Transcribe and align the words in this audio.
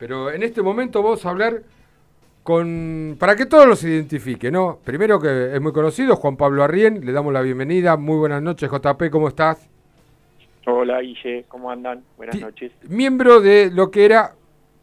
Pero 0.00 0.32
en 0.32 0.42
este 0.42 0.62
momento 0.62 1.02
vamos 1.02 1.26
a 1.26 1.28
hablar 1.28 1.62
con 2.42 3.16
para 3.20 3.36
que 3.36 3.44
todos 3.44 3.66
los 3.66 3.84
identifiquen, 3.84 4.54
¿no? 4.54 4.78
Primero 4.82 5.20
que 5.20 5.54
es 5.54 5.60
muy 5.60 5.72
conocido, 5.72 6.16
Juan 6.16 6.38
Pablo 6.38 6.64
Arrién, 6.64 7.04
le 7.04 7.12
damos 7.12 7.34
la 7.34 7.42
bienvenida. 7.42 7.98
Muy 7.98 8.16
buenas 8.16 8.42
noches, 8.42 8.70
JP, 8.70 9.10
¿cómo 9.10 9.28
estás? 9.28 9.68
Hola, 10.66 11.02
Guille, 11.02 11.44
¿cómo 11.48 11.70
andan? 11.70 12.02
Buenas 12.16 12.40
noches. 12.40 12.72
Miembro 12.88 13.42
de 13.42 13.70
lo 13.70 13.90
que 13.90 14.06
era, 14.06 14.34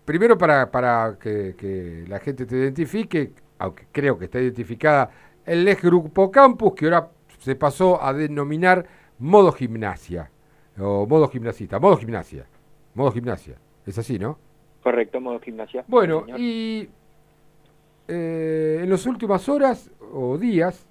primero 0.05 0.38
para, 0.38 0.69
para 0.69 1.18
que, 1.20 2.06
la 2.08 2.20
gente 2.20 2.46
te 2.46 2.56
identifique, 2.56 3.31
aunque 3.58 3.88
creo 3.92 4.20
que 4.20 4.26
está 4.26 4.40
identificada, 4.40 5.10
el 5.47 5.68
ex 5.68 5.81
Grupo 5.81 6.29
Campus, 6.29 6.76
que 6.76 6.86
ahora 6.86 7.10
se 7.40 7.56
pasó 7.56 8.04
a 8.04 8.13
denominar 8.13 8.86
modo 9.18 9.52
gimnasia, 9.52 10.29
o 10.78 11.08
modo 11.08 11.28
gimnasista, 11.28 11.79
modo 11.79 11.97
gimnasia, 11.97 12.46
modo 12.94 13.12
gimnasia. 13.12 13.56
Es 13.84 13.97
así, 13.97 14.20
¿no? 14.20 14.38
Correcto, 14.88 15.19
modo 15.19 15.38
gimnasia. 15.42 15.83
Bueno, 15.90 16.26
y 16.38 16.88
eh, 18.07 18.80
en 18.81 18.89
las 18.89 19.05
últimas 19.05 19.49
horas 19.49 19.91
o 20.13 20.38
días 20.38 20.88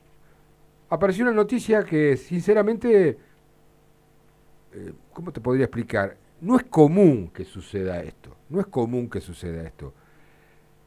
apareció 0.90 1.24
una 1.24 1.32
noticia 1.32 1.82
que 1.82 2.18
sinceramente, 2.18 3.16
eh, 4.74 4.92
¿cómo 5.14 5.32
te 5.32 5.40
podría 5.40 5.64
explicar? 5.64 6.14
No 6.42 6.56
es 6.58 6.64
común 6.64 7.30
que 7.32 7.46
suceda 7.46 8.02
esto, 8.02 8.36
no 8.50 8.60
es 8.60 8.66
común 8.66 9.08
que 9.08 9.22
suceda 9.22 9.62
esto. 9.62 9.94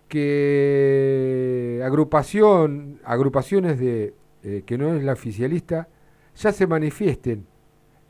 Que 0.07 1.81
agrupación, 1.83 2.99
agrupaciones 3.03 3.79
de 3.79 4.13
eh, 4.43 4.61
que 4.67 4.77
no 4.77 4.93
es 4.93 5.03
la 5.03 5.13
oficialista 5.13 5.87
ya 6.35 6.51
se 6.51 6.67
manifiesten 6.67 7.47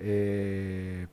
en 0.02 1.08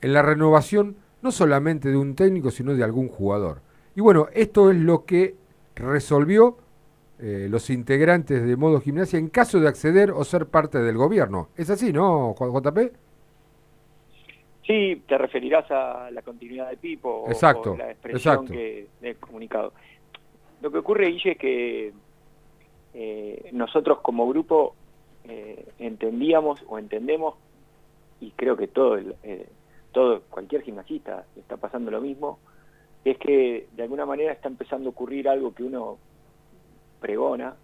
la 0.00 0.22
renovación 0.22 1.07
no 1.22 1.30
solamente 1.32 1.88
de 1.90 1.96
un 1.96 2.14
técnico, 2.14 2.50
sino 2.50 2.74
de 2.74 2.84
algún 2.84 3.08
jugador. 3.08 3.60
Y 3.94 4.00
bueno, 4.00 4.28
esto 4.32 4.70
es 4.70 4.76
lo 4.76 5.04
que 5.04 5.34
resolvió 5.74 6.56
eh, 7.20 7.48
los 7.50 7.68
integrantes 7.70 8.46
de 8.46 8.56
modo 8.56 8.80
gimnasia 8.80 9.18
en 9.18 9.28
caso 9.28 9.58
de 9.58 9.68
acceder 9.68 10.12
o 10.12 10.22
ser 10.24 10.46
parte 10.46 10.78
del 10.78 10.96
gobierno. 10.96 11.48
¿Es 11.56 11.68
así, 11.70 11.92
no, 11.92 12.34
JP? 12.38 12.78
Sí, 14.64 15.02
te 15.08 15.18
referirás 15.18 15.68
a 15.70 16.10
la 16.10 16.22
continuidad 16.22 16.70
de 16.70 16.76
Pipo 16.76 17.24
exacto, 17.26 17.72
o 17.72 17.76
la 17.76 17.90
expresión 17.90 18.46
que 18.46 18.86
del 19.00 19.16
comunicado. 19.16 19.72
Lo 20.60 20.70
que 20.70 20.78
ocurre, 20.78 21.06
Guille, 21.08 21.32
es 21.32 21.38
que 21.38 21.92
eh, 22.94 23.48
nosotros 23.52 24.00
como 24.00 24.28
grupo 24.28 24.74
eh, 25.24 25.66
entendíamos 25.78 26.62
o 26.68 26.78
entendemos, 26.78 27.34
y 28.20 28.30
creo 28.32 28.56
que 28.56 28.68
todo, 28.68 28.98
cualquier 30.30 30.62
gimnasista 30.62 31.24
está 31.36 31.56
pasando 31.56 31.90
lo 31.90 32.00
mismo, 32.00 32.38
es 33.04 33.18
que 33.18 33.68
de 33.74 33.82
alguna 33.82 34.06
manera 34.06 34.32
está 34.32 34.48
empezando 34.48 34.88
a 34.88 34.92
ocurrir 34.92 35.28
algo 35.28 35.54
que 35.54 35.64
uno 35.64 35.98
pregona, 37.00 37.54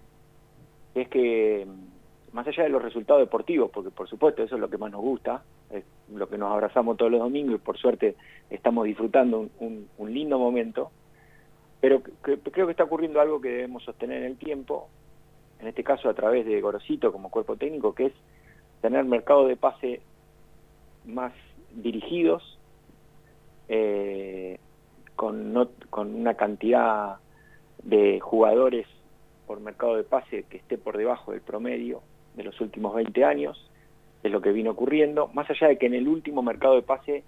es 0.94 1.08
que 1.08 1.66
mm, 1.66 2.34
más 2.34 2.46
allá 2.46 2.64
de 2.64 2.68
los 2.68 2.82
resultados 2.82 3.20
deportivos, 3.20 3.70
porque 3.70 3.90
por 3.90 4.08
supuesto 4.08 4.42
eso 4.42 4.55
es 4.55 4.60
lo 4.60 4.70
que 4.70 4.78
más 4.78 4.90
nos 4.90 5.00
gusta, 5.00 5.42
es 5.70 5.84
lo 6.12 6.28
que 6.28 6.38
nos 6.38 6.52
abrazamos 6.52 6.96
todos 6.96 7.10
los 7.10 7.20
domingos 7.20 7.56
y 7.56 7.58
por 7.58 7.78
suerte 7.78 8.16
estamos 8.50 8.84
disfrutando 8.84 9.48
un, 9.58 9.88
lindo 9.98 10.38
momento, 10.38 10.90
pero 11.80 12.02
creo 12.02 12.66
que 12.66 12.70
está 12.70 12.84
ocurriendo 12.84 13.20
algo 13.20 13.40
que 13.40 13.48
debemos 13.48 13.82
sostener 13.84 14.22
en 14.22 14.32
el 14.32 14.36
tiempo, 14.38 14.88
en 15.60 15.68
este 15.68 15.84
caso 15.84 16.08
a 16.08 16.14
través 16.14 16.46
de 16.46 16.60
Gorosito 16.60 17.12
como 17.12 17.30
cuerpo 17.30 17.56
técnico, 17.56 17.94
que 17.94 18.06
es 18.06 18.12
tener 18.80 19.05
mercado 19.05 19.46
de 19.46 19.56
pase 19.56 20.00
más 21.05 21.32
dirigidos, 21.77 22.58
eh, 23.69 24.58
con, 25.17 25.53
no, 25.53 25.69
con 25.91 26.14
una 26.14 26.34
cantidad 26.34 27.17
de 27.83 28.20
jugadores 28.20 28.86
por 29.47 29.61
mercado 29.61 29.97
de 29.97 30.05
pase 30.05 30.45
que 30.48 30.56
esté 30.56 30.78
por 30.78 30.97
debajo 30.97 31.33
del 31.33 31.41
promedio 31.41 32.02
de 32.34 32.45
los 32.45 32.61
últimos 32.61 32.95
20 32.95 33.25
años, 33.25 33.70
es 34.23 34.33
lo 34.33 34.40
que 34.40 34.52
vino 34.52 34.70
ocurriendo, 34.70 35.29
más 35.29 35.48
allá 35.51 35.68
de 35.68 35.79
que 35.79 35.86
en 35.86 35.95
el 35.95 36.08
último 36.08 36.42
mercado 36.42 36.74
de 36.74 36.83
pase 36.83 37.24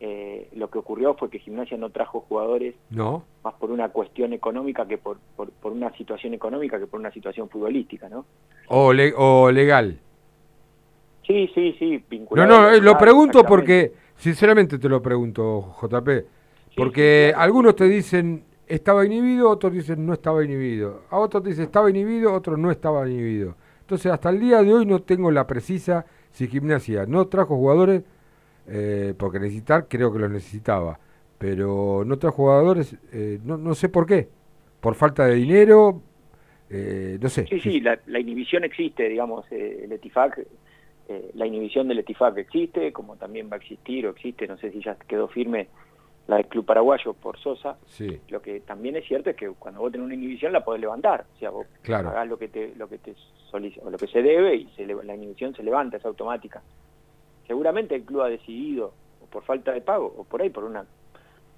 eh, 0.00 0.48
lo 0.54 0.70
que 0.70 0.78
ocurrió 0.78 1.14
fue 1.14 1.28
que 1.28 1.38
Gimnasia 1.38 1.76
no 1.76 1.90
trajo 1.90 2.20
jugadores 2.20 2.74
no. 2.88 3.24
más 3.44 3.54
por 3.54 3.70
una 3.70 3.90
cuestión 3.90 4.32
económica 4.32 4.86
que 4.86 4.96
por, 4.96 5.18
por, 5.36 5.72
una 5.72 5.92
situación 5.96 6.32
económica 6.32 6.78
que 6.78 6.86
por 6.86 7.00
una 7.00 7.10
situación 7.10 7.50
futbolística, 7.50 8.08
¿no? 8.08 8.24
O, 8.68 8.92
o 9.16 9.50
legal. 9.50 9.98
Sí, 11.30 11.50
sí, 11.54 11.76
sí, 11.78 12.04
vinculado. 12.10 12.48
No, 12.48 12.62
no, 12.62 12.70
eh, 12.72 12.80
lo 12.80 12.98
pregunto 12.98 13.44
porque, 13.44 13.92
sinceramente 14.16 14.78
te 14.78 14.88
lo 14.88 15.00
pregunto, 15.00 15.76
JP 15.80 16.08
porque 16.76 17.32
algunos 17.36 17.76
te 17.76 17.88
dicen 17.88 18.44
estaba 18.66 19.04
inhibido, 19.04 19.50
otros 19.50 19.72
dicen 19.72 20.06
no 20.06 20.12
estaba 20.12 20.44
inhibido. 20.44 21.02
A 21.10 21.18
otros 21.18 21.42
te 21.42 21.50
dicen 21.50 21.64
estaba 21.64 21.90
inhibido, 21.90 22.32
otros 22.32 22.58
no 22.58 22.70
estaba 22.70 23.08
inhibido. 23.08 23.56
Entonces, 23.80 24.12
hasta 24.12 24.30
el 24.30 24.40
día 24.40 24.62
de 24.62 24.72
hoy 24.72 24.86
no 24.86 25.02
tengo 25.02 25.30
la 25.30 25.46
precisa 25.46 26.06
si 26.30 26.46
Gimnasia 26.46 27.06
no 27.06 27.26
trajo 27.26 27.56
jugadores, 27.56 28.04
eh, 28.68 29.14
porque 29.18 29.40
necesitar 29.40 29.88
creo 29.88 30.12
que 30.12 30.20
los 30.20 30.30
necesitaba, 30.30 31.00
pero 31.38 32.04
no 32.06 32.18
trajo 32.18 32.36
jugadores, 32.36 32.96
eh, 33.12 33.40
no, 33.44 33.58
no 33.58 33.74
sé 33.74 33.88
por 33.88 34.06
qué. 34.06 34.28
Por 34.80 34.94
falta 34.94 35.26
de 35.26 35.34
dinero, 35.34 36.00
eh, 36.70 37.18
no 37.20 37.28
sé. 37.28 37.46
Sí, 37.48 37.60
sí, 37.60 37.80
la, 37.80 37.98
inhibición 38.18 38.62
existe, 38.62 39.08
digamos, 39.08 39.44
el 39.50 39.90
ETIFAC, 39.90 40.46
la 41.34 41.46
inhibición 41.46 41.88
del 41.88 42.00
ETIFAC 42.00 42.38
existe, 42.38 42.92
como 42.92 43.16
también 43.16 43.48
va 43.50 43.54
a 43.54 43.58
existir 43.58 44.06
o 44.06 44.10
existe, 44.10 44.46
no 44.46 44.56
sé 44.56 44.70
si 44.70 44.82
ya 44.82 44.94
quedó 44.94 45.28
firme 45.28 45.68
la 46.26 46.36
del 46.36 46.46
club 46.46 46.64
paraguayo 46.64 47.12
por 47.14 47.38
Sosa. 47.38 47.76
Lo 48.28 48.40
que 48.40 48.60
también 48.60 48.96
es 48.96 49.06
cierto 49.06 49.30
es 49.30 49.36
que 49.36 49.48
cuando 49.50 49.80
vos 49.80 49.90
tenés 49.90 50.04
una 50.04 50.14
inhibición 50.14 50.52
la 50.52 50.64
podés 50.64 50.80
levantar. 50.80 51.26
O 51.34 51.38
sea, 51.38 51.50
vos 51.50 51.66
claro. 51.82 52.24
lo 52.24 52.38
que 52.38 52.48
te, 52.48 52.74
lo 52.76 52.88
que 52.88 52.98
te 52.98 53.14
o 53.52 53.90
lo 53.90 53.98
que 53.98 54.06
se 54.06 54.22
debe 54.22 54.54
y 54.54 54.66
se 54.76 54.86
la 54.86 55.14
inhibición 55.14 55.54
se 55.54 55.64
levanta, 55.64 55.96
es 55.96 56.04
automática. 56.04 56.62
Seguramente 57.48 57.96
el 57.96 58.04
club 58.04 58.22
ha 58.22 58.28
decidido, 58.28 58.92
o 59.20 59.26
por 59.26 59.42
falta 59.42 59.72
de 59.72 59.80
pago, 59.80 60.14
o 60.16 60.22
por 60.22 60.40
ahí 60.40 60.50
por 60.50 60.62
una 60.62 60.84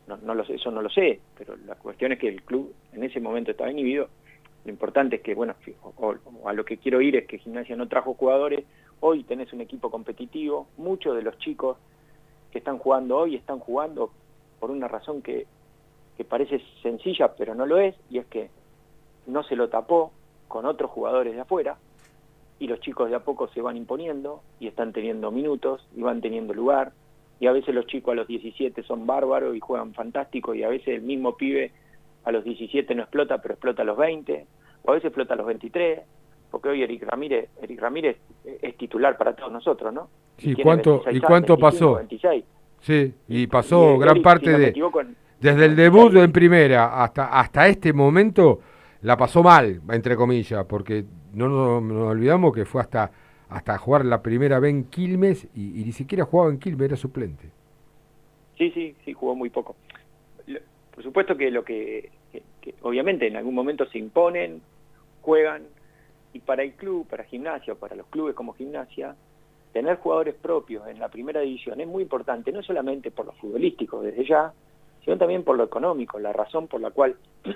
no, 0.06 0.16
no 0.16 0.34
lo 0.34 0.44
sé, 0.44 0.54
eso 0.54 0.70
no 0.70 0.82
lo 0.82 0.88
sé, 0.88 1.20
pero 1.36 1.56
la 1.66 1.74
cuestión 1.74 2.12
es 2.12 2.18
que 2.18 2.28
el 2.28 2.42
club 2.42 2.74
en 2.92 3.04
ese 3.04 3.20
momento 3.20 3.50
estaba 3.50 3.70
inhibido. 3.70 4.08
Lo 4.64 4.70
importante 4.70 5.16
es 5.16 5.22
que, 5.22 5.34
bueno, 5.34 5.54
a 6.44 6.52
lo 6.52 6.64
que 6.64 6.78
quiero 6.78 7.00
ir 7.00 7.16
es 7.16 7.26
que 7.26 7.38
Gimnasia 7.38 7.76
no 7.76 7.88
trajo 7.88 8.14
jugadores. 8.14 8.64
Hoy 9.04 9.24
tenés 9.24 9.52
un 9.52 9.60
equipo 9.60 9.90
competitivo. 9.90 10.68
Muchos 10.76 11.16
de 11.16 11.22
los 11.22 11.36
chicos 11.38 11.76
que 12.52 12.58
están 12.58 12.78
jugando 12.78 13.18
hoy 13.18 13.34
están 13.34 13.58
jugando 13.58 14.12
por 14.60 14.70
una 14.70 14.86
razón 14.86 15.22
que, 15.22 15.46
parece 16.28 16.62
sencilla, 16.84 17.34
pero 17.34 17.52
no 17.56 17.66
lo 17.66 17.78
es, 17.78 17.96
y 18.08 18.18
es 18.18 18.26
que 18.26 18.48
no 19.26 19.42
se 19.42 19.56
lo 19.56 19.68
tapó 19.68 20.12
con 20.46 20.66
otros 20.66 20.88
jugadores 20.92 21.34
de 21.34 21.40
afuera, 21.40 21.78
y 22.60 22.68
los 22.68 22.78
chicos 22.78 23.10
de 23.10 23.16
a 23.16 23.24
poco 23.24 23.48
se 23.48 23.60
van 23.60 23.76
imponiendo, 23.76 24.40
y 24.60 24.68
están 24.68 24.92
teniendo 24.92 25.32
minutos, 25.32 25.84
y 25.96 26.02
van 26.02 26.20
teniendo 26.20 26.54
lugar, 26.54 26.92
y 27.40 27.48
a 27.48 27.52
veces 27.52 27.74
los 27.74 27.86
chicos 27.86 28.12
a 28.12 28.14
los 28.14 28.28
17 28.28 28.84
son 28.84 29.04
bárbaros 29.04 29.56
y 29.56 29.58
juegan 29.58 29.94
fantástico, 29.94 30.54
y 30.54 30.62
a 30.62 30.68
veces 30.68 30.94
el 30.94 31.02
mismo 31.02 31.36
pibe 31.36 31.72
a 32.22 32.30
los 32.30 32.44
17 32.44 32.94
no 32.94 33.02
explota, 33.02 33.42
pero 33.42 33.54
explota 33.54 33.82
a 33.82 33.84
los 33.84 33.96
20, 33.96 34.46
o 34.84 34.90
a 34.92 34.94
veces 34.94 35.06
explota 35.06 35.34
a 35.34 35.38
los 35.38 35.46
23, 35.46 36.02
porque 36.52 36.68
hoy 36.68 36.82
Eric 36.82 37.02
Ramírez, 37.04 37.48
Eric 37.62 37.80
Ramírez 37.80 38.18
es 38.44 38.76
titular 38.76 39.16
para 39.16 39.34
todos 39.34 39.50
nosotros, 39.50 39.92
¿no? 39.92 40.08
Sí, 40.36 40.50
y 40.50 40.62
¿cuánto, 40.62 41.02
¿y 41.10 41.18
cuánto 41.18 41.56
pasó? 41.56 42.00
Sí, 42.80 43.14
y 43.26 43.46
pasó 43.46 43.98
gran 43.98 44.20
parte 44.20 44.56
de... 44.58 44.74
Desde 45.40 45.64
el 45.64 45.74
debut 45.74 46.14
en 46.14 46.30
primera 46.30 47.02
hasta, 47.02 47.40
hasta 47.40 47.66
este 47.66 47.92
momento 47.92 48.60
la 49.00 49.16
pasó 49.16 49.42
mal, 49.42 49.80
entre 49.90 50.14
comillas, 50.14 50.64
porque 50.66 51.04
no 51.32 51.48
nos, 51.48 52.10
olvidamos 52.10 52.54
que 52.54 52.66
fue 52.66 52.82
hasta, 52.82 53.10
hasta 53.48 53.78
jugar 53.78 54.04
la 54.04 54.22
primera 54.22 54.60
vez 54.60 54.70
en 54.72 54.84
Quilmes 54.84 55.48
y, 55.54 55.84
ni 55.84 55.92
siquiera 55.92 56.24
jugaba 56.26 56.50
en 56.50 56.58
Quilmes, 56.58 56.86
era 56.86 56.96
suplente. 56.96 57.48
Sí, 58.58 58.70
sí, 58.72 58.94
sí, 59.04 59.14
jugó 59.14 59.34
muy 59.34 59.48
poco. 59.48 59.74
Por 60.94 61.02
supuesto 61.02 61.34
que 61.34 61.50
lo 61.50 61.64
que, 61.64 62.10
obviamente 62.82 63.26
en 63.26 63.36
algún 63.36 63.54
momento 63.54 63.86
se 63.86 63.98
imponen, 63.98 64.60
juegan, 65.22 65.62
y 66.32 66.40
para 66.40 66.62
el 66.62 66.72
club, 66.72 67.06
para 67.08 67.24
gimnasia, 67.24 67.74
para 67.74 67.96
los 67.96 68.06
clubes 68.06 68.34
como 68.34 68.54
gimnasia, 68.54 69.16
tener 69.72 69.96
jugadores 69.98 70.34
propios 70.34 70.86
en 70.88 70.98
la 70.98 71.08
primera 71.08 71.40
división 71.40 71.80
es 71.80 71.88
muy 71.88 72.02
importante, 72.02 72.52
no 72.52 72.62
solamente 72.62 73.10
por 73.10 73.26
lo 73.26 73.32
futbolístico 73.32 74.02
desde 74.02 74.24
ya, 74.24 74.52
sino 75.04 75.18
también 75.18 75.44
por 75.44 75.56
lo 75.56 75.64
económico, 75.64 76.18
la 76.18 76.32
razón 76.32 76.68
por 76.68 76.80
la 76.80 76.90
cual 76.90 77.16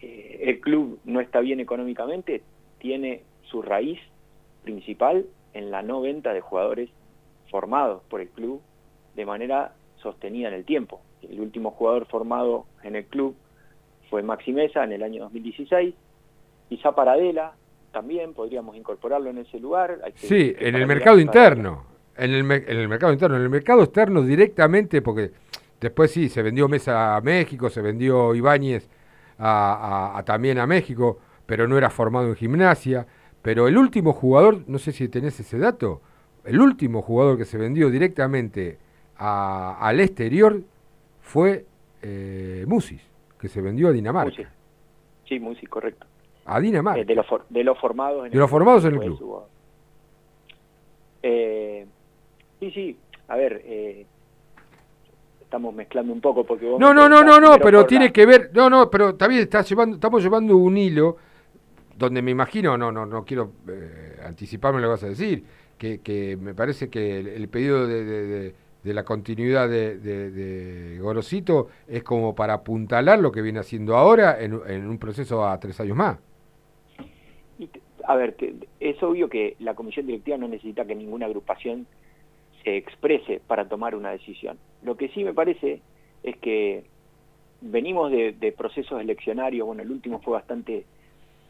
eh, 0.00 0.38
el 0.40 0.60
club 0.60 0.98
no 1.04 1.20
está 1.20 1.40
bien 1.40 1.60
económicamente 1.60 2.42
tiene 2.78 3.22
su 3.44 3.62
raíz 3.62 4.00
principal 4.64 5.26
en 5.54 5.70
la 5.70 5.82
no 5.82 6.00
venta 6.00 6.32
de 6.32 6.40
jugadores 6.40 6.90
formados 7.50 8.02
por 8.08 8.20
el 8.20 8.28
club 8.28 8.60
de 9.14 9.26
manera 9.26 9.74
sostenida 9.96 10.48
en 10.48 10.54
el 10.54 10.64
tiempo. 10.64 11.00
El 11.22 11.40
último 11.40 11.70
jugador 11.70 12.06
formado 12.06 12.66
en 12.82 12.96
el 12.96 13.04
club 13.04 13.36
fue 14.10 14.22
Maxi 14.22 14.52
Mesa 14.52 14.82
en 14.84 14.92
el 14.92 15.02
año 15.02 15.22
2016, 15.24 15.94
y 16.74 16.94
Paradela 16.94 17.54
también 17.92 18.32
podríamos 18.32 18.76
incorporarlo 18.76 19.30
en 19.30 19.38
ese 19.38 19.58
lugar. 19.58 19.98
sí, 20.14 20.54
en 20.58 20.74
el 20.74 20.86
mercado 20.86 21.18
interno. 21.18 21.92
En 22.14 22.30
el, 22.30 22.50
en 22.50 22.78
el 22.78 22.88
mercado 22.88 23.12
interno, 23.12 23.36
en 23.36 23.42
el 23.42 23.48
mercado 23.48 23.82
externo 23.82 24.22
directamente, 24.22 25.00
porque 25.00 25.32
Después 25.82 26.12
sí, 26.12 26.28
se 26.28 26.42
vendió 26.42 26.68
Mesa 26.68 27.16
a 27.16 27.20
México, 27.20 27.68
se 27.68 27.82
vendió 27.82 28.36
Ibáñez 28.36 28.88
a, 29.36 30.22
también 30.24 30.58
a 30.58 30.66
México, 30.66 31.18
pero 31.44 31.66
no 31.66 31.76
era 31.76 31.90
formado 31.90 32.28
en 32.28 32.36
gimnasia. 32.36 33.04
Pero 33.42 33.66
el 33.66 33.76
último 33.76 34.12
jugador, 34.12 34.62
no 34.68 34.78
sé 34.78 34.92
si 34.92 35.08
tenés 35.08 35.40
ese 35.40 35.58
dato, 35.58 36.00
el 36.44 36.60
último 36.60 37.02
jugador 37.02 37.36
que 37.36 37.44
se 37.44 37.58
vendió 37.58 37.90
directamente 37.90 38.78
al 39.16 39.98
exterior 39.98 40.62
fue 41.20 41.66
eh, 42.00 42.64
Musis, 42.68 43.02
que 43.40 43.48
se 43.48 43.60
vendió 43.60 43.88
a 43.88 43.92
Dinamarca. 43.92 44.52
Sí, 45.28 45.40
Musis, 45.40 45.68
correcto. 45.68 46.06
A 46.44 46.60
Dinamarca. 46.60 47.00
Eh, 47.00 47.04
de, 47.04 47.14
los 47.14 47.26
de 47.48 47.64
los 47.64 47.78
formados 47.78 48.26
en 48.26 48.32
de 48.32 48.38
los 48.38 48.50
formados 48.50 48.84
en 48.84 48.94
el 48.94 49.00
club. 49.00 49.42
Eh, 51.22 51.86
sí, 52.58 52.70
sí, 52.72 52.98
a 53.28 53.36
ver, 53.36 53.62
eh, 53.64 54.06
estamos 55.40 55.74
mezclando 55.74 56.12
un 56.12 56.20
poco 56.20 56.44
porque 56.44 56.66
vos 56.66 56.80
No, 56.80 56.92
no, 56.92 57.08
no, 57.08 57.22
no, 57.22 57.38
no, 57.38 57.58
pero 57.58 57.86
tiene 57.86 58.12
que 58.12 58.26
ver, 58.26 58.50
no, 58.54 58.68
no, 58.68 58.90
pero 58.90 59.14
también 59.14 59.42
está 59.42 59.62
llevando, 59.62 59.96
estamos 59.96 60.22
llevando 60.22 60.56
un 60.56 60.76
hilo 60.76 61.16
donde 61.96 62.22
me 62.22 62.32
imagino, 62.32 62.76
no, 62.76 62.90
no, 62.90 63.06
no 63.06 63.24
quiero 63.24 63.52
eh, 63.68 64.16
anticiparme 64.24 64.80
lo 64.80 64.88
que 64.88 64.90
vas 64.90 65.04
a 65.04 65.08
decir, 65.08 65.44
que, 65.78 66.00
que 66.00 66.36
me 66.36 66.54
parece 66.54 66.90
que 66.90 67.20
el, 67.20 67.48
pedido 67.48 67.86
de, 67.86 68.54
de, 68.82 68.94
la 68.94 69.04
continuidad 69.04 69.68
de, 69.68 69.98
de, 69.98 70.98
Gorosito 71.00 71.68
es 71.86 72.02
como 72.02 72.34
para 72.34 72.54
apuntalar 72.54 73.20
lo 73.20 73.30
que 73.30 73.42
viene 73.42 73.60
haciendo 73.60 73.96
ahora 73.96 74.40
en, 74.40 74.60
en 74.66 74.88
un 74.88 74.98
proceso 74.98 75.46
a 75.46 75.60
tres 75.60 75.78
años 75.80 75.96
más. 75.96 76.18
A 78.12 78.16
ver, 78.16 78.36
es 78.78 79.02
obvio 79.02 79.30
que 79.30 79.56
la 79.58 79.74
comisión 79.74 80.06
directiva 80.06 80.36
no 80.36 80.46
necesita 80.46 80.84
que 80.84 80.94
ninguna 80.94 81.24
agrupación 81.24 81.86
se 82.62 82.76
exprese 82.76 83.40
para 83.46 83.66
tomar 83.70 83.94
una 83.94 84.10
decisión. 84.10 84.58
Lo 84.82 84.98
que 84.98 85.08
sí 85.08 85.24
me 85.24 85.32
parece 85.32 85.80
es 86.22 86.36
que 86.36 86.84
venimos 87.62 88.12
de, 88.12 88.54
procesos 88.54 89.00
eleccionarios, 89.00 89.66
bueno, 89.66 89.80
el 89.80 89.90
último 89.90 90.20
fue 90.20 90.34
bastante 90.34 90.84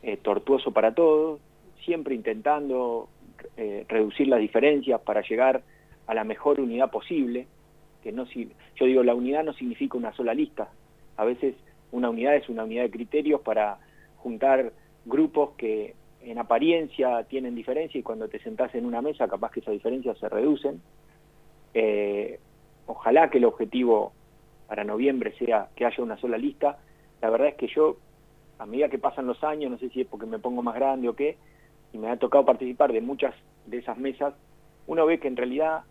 eh, 0.05 0.19
tortuoso 0.19 0.71
para 0.71 0.95
todos, 0.95 1.41
siempre 1.85 2.15
intentando 2.15 3.09
eh, 3.57 3.85
reducir 3.89 4.29
las 4.29 4.39
diferencias 4.39 5.01
para 5.01 5.23
llegar 5.23 5.63
a 6.07 6.15
la 6.15 6.23
mejor 6.23 6.61
unidad 6.61 6.93
posible, 6.93 7.49
que 8.05 8.13
no 8.13 8.25
yo 8.27 8.87
digo 8.87 9.03
la 9.03 9.17
unidad 9.17 9.43
no 9.43 9.53
significa 9.55 9.99
una 9.99 10.13
sola 10.13 10.33
lista, 10.33 10.69
a 11.17 11.25
veces 11.25 11.57
una 11.91 12.09
unidad 12.09 12.37
es 12.37 12.49
una 12.49 12.63
unidad 12.63 12.85
de 12.85 12.91
criterios 12.93 13.41
para 13.41 13.79
juntar 14.19 14.73
grupos 15.05 15.57
que 15.57 15.97
en 16.25 16.39
apariencia 16.39 17.25
tienen 17.25 17.55
diferencia 17.55 17.99
y 17.99 18.03
cuando 18.03 18.29
te 18.29 18.39
sentás 18.41 18.75
en 18.75 18.87
una 18.87 19.03
mesa 19.03 19.29
capaz 19.29 19.51
que 19.51 19.61
esas 19.61 19.75
diferencias 19.75 20.19
se 20.19 20.29
reducen. 20.29 20.81
Eh, 21.75 22.39
ojalá 22.87 23.31
que 23.31 23.39
el 23.39 23.45
objetivo 23.45 24.13
para 24.67 24.85
noviembre 24.85 25.33
sea 25.39 25.69
que 25.75 25.85
haya 25.85 26.03
una 26.03 26.17
sola 26.17 26.39
lista. 26.39 26.79
La 27.21 27.31
verdad 27.31 27.49
es 27.49 27.55
que 27.57 27.69
yo, 27.69 27.97
a 28.59 28.67
medida 28.67 28.89
que 28.89 28.99
pasan 28.99 29.27
los 29.27 29.43
años, 29.45 29.71
no 29.71 29.79
sé 29.79 29.89
si 29.91 30.03
es 30.03 30.07
porque 30.07 30.27
me 30.27 30.39
pongo 30.39 30.63
más 30.63 30.75
grande 30.75 31.09
o 31.09 31.15
qué, 31.15 31.37
y 31.93 31.99
me 31.99 32.09
ha 32.09 32.17
tocado 32.17 32.45
participar 32.45 32.93
de 32.93 33.01
muchas 33.01 33.35
de 33.67 33.79
esas 33.79 33.99
mesas, 33.99 34.35
uno 34.87 35.07
ve 35.07 35.19
que 35.19 35.29
en 35.29 35.37
realidad, 35.37 35.83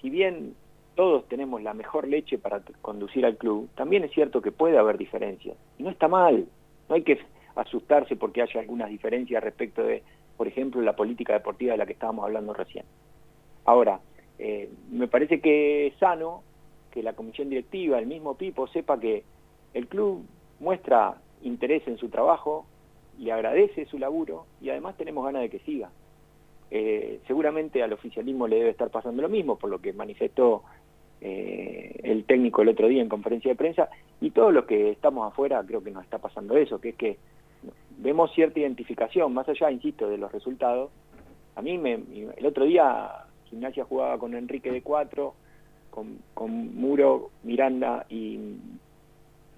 si 0.00 0.10
bien 0.10 0.54
todos 0.94 1.26
tenemos 1.28 1.62
la 1.62 1.74
mejor 1.74 2.06
leche 2.06 2.38
para 2.38 2.62
conducir 2.80 3.26
al 3.26 3.36
club, 3.36 3.68
también 3.74 4.04
es 4.04 4.12
cierto 4.12 4.40
que 4.40 4.52
puede 4.52 4.78
haber 4.78 4.96
diferencias. 4.96 5.56
Y 5.78 5.82
no 5.82 5.90
está 5.90 6.08
mal, 6.08 6.46
no 6.88 6.94
hay 6.94 7.02
que 7.02 7.18
asustarse 7.56 8.16
porque 8.16 8.42
haya 8.42 8.60
algunas 8.60 8.88
diferencias 8.90 9.42
respecto 9.42 9.82
de, 9.82 10.02
por 10.36 10.48
ejemplo, 10.48 10.80
la 10.80 10.96
política 10.96 11.32
deportiva 11.32 11.72
de 11.72 11.78
la 11.78 11.86
que 11.86 11.92
estábamos 11.92 12.24
hablando 12.24 12.52
recién. 12.52 12.84
Ahora, 13.64 14.00
eh, 14.38 14.68
me 14.90 15.08
parece 15.08 15.40
que 15.40 15.86
es 15.88 15.94
sano 15.96 16.42
que 16.90 17.02
la 17.02 17.14
comisión 17.14 17.48
directiva, 17.48 17.98
el 17.98 18.06
mismo 18.06 18.36
Pipo, 18.36 18.66
sepa 18.68 18.98
que 18.98 19.24
el 19.72 19.88
club 19.88 20.24
muestra 20.60 21.16
interés 21.42 21.86
en 21.86 21.98
su 21.98 22.08
trabajo, 22.08 22.66
le 23.18 23.32
agradece 23.32 23.86
su 23.86 23.98
laburo 23.98 24.46
y 24.60 24.70
además 24.70 24.96
tenemos 24.96 25.24
ganas 25.24 25.42
de 25.42 25.50
que 25.50 25.58
siga. 25.60 25.90
Eh, 26.70 27.20
seguramente 27.26 27.82
al 27.82 27.92
oficialismo 27.92 28.48
le 28.48 28.56
debe 28.56 28.70
estar 28.70 28.90
pasando 28.90 29.22
lo 29.22 29.28
mismo, 29.28 29.56
por 29.56 29.70
lo 29.70 29.80
que 29.80 29.92
manifestó 29.92 30.62
eh, 31.20 32.00
el 32.02 32.24
técnico 32.24 32.62
el 32.62 32.70
otro 32.70 32.88
día 32.88 33.02
en 33.02 33.08
conferencia 33.08 33.50
de 33.50 33.56
prensa, 33.56 33.88
y 34.20 34.30
todos 34.30 34.52
los 34.52 34.64
que 34.64 34.90
estamos 34.90 35.26
afuera 35.30 35.62
creo 35.66 35.82
que 35.82 35.90
nos 35.90 36.04
está 36.04 36.18
pasando 36.18 36.56
eso, 36.56 36.80
que 36.80 36.90
es 36.90 36.96
que 36.96 37.18
vemos 37.98 38.32
cierta 38.34 38.60
identificación, 38.60 39.32
más 39.32 39.48
allá, 39.48 39.70
insisto, 39.70 40.08
de 40.08 40.18
los 40.18 40.32
resultados. 40.32 40.90
A 41.56 41.62
mí 41.62 41.78
me, 41.78 41.94
el 42.36 42.46
otro 42.46 42.64
día 42.64 43.26
Gimnasia 43.46 43.84
jugaba 43.84 44.18
con 44.18 44.34
Enrique 44.34 44.70
de 44.70 44.82
cuatro, 44.82 45.34
con, 45.90 46.18
con 46.34 46.74
Muro, 46.74 47.30
Miranda 47.44 48.06
y, 48.08 48.56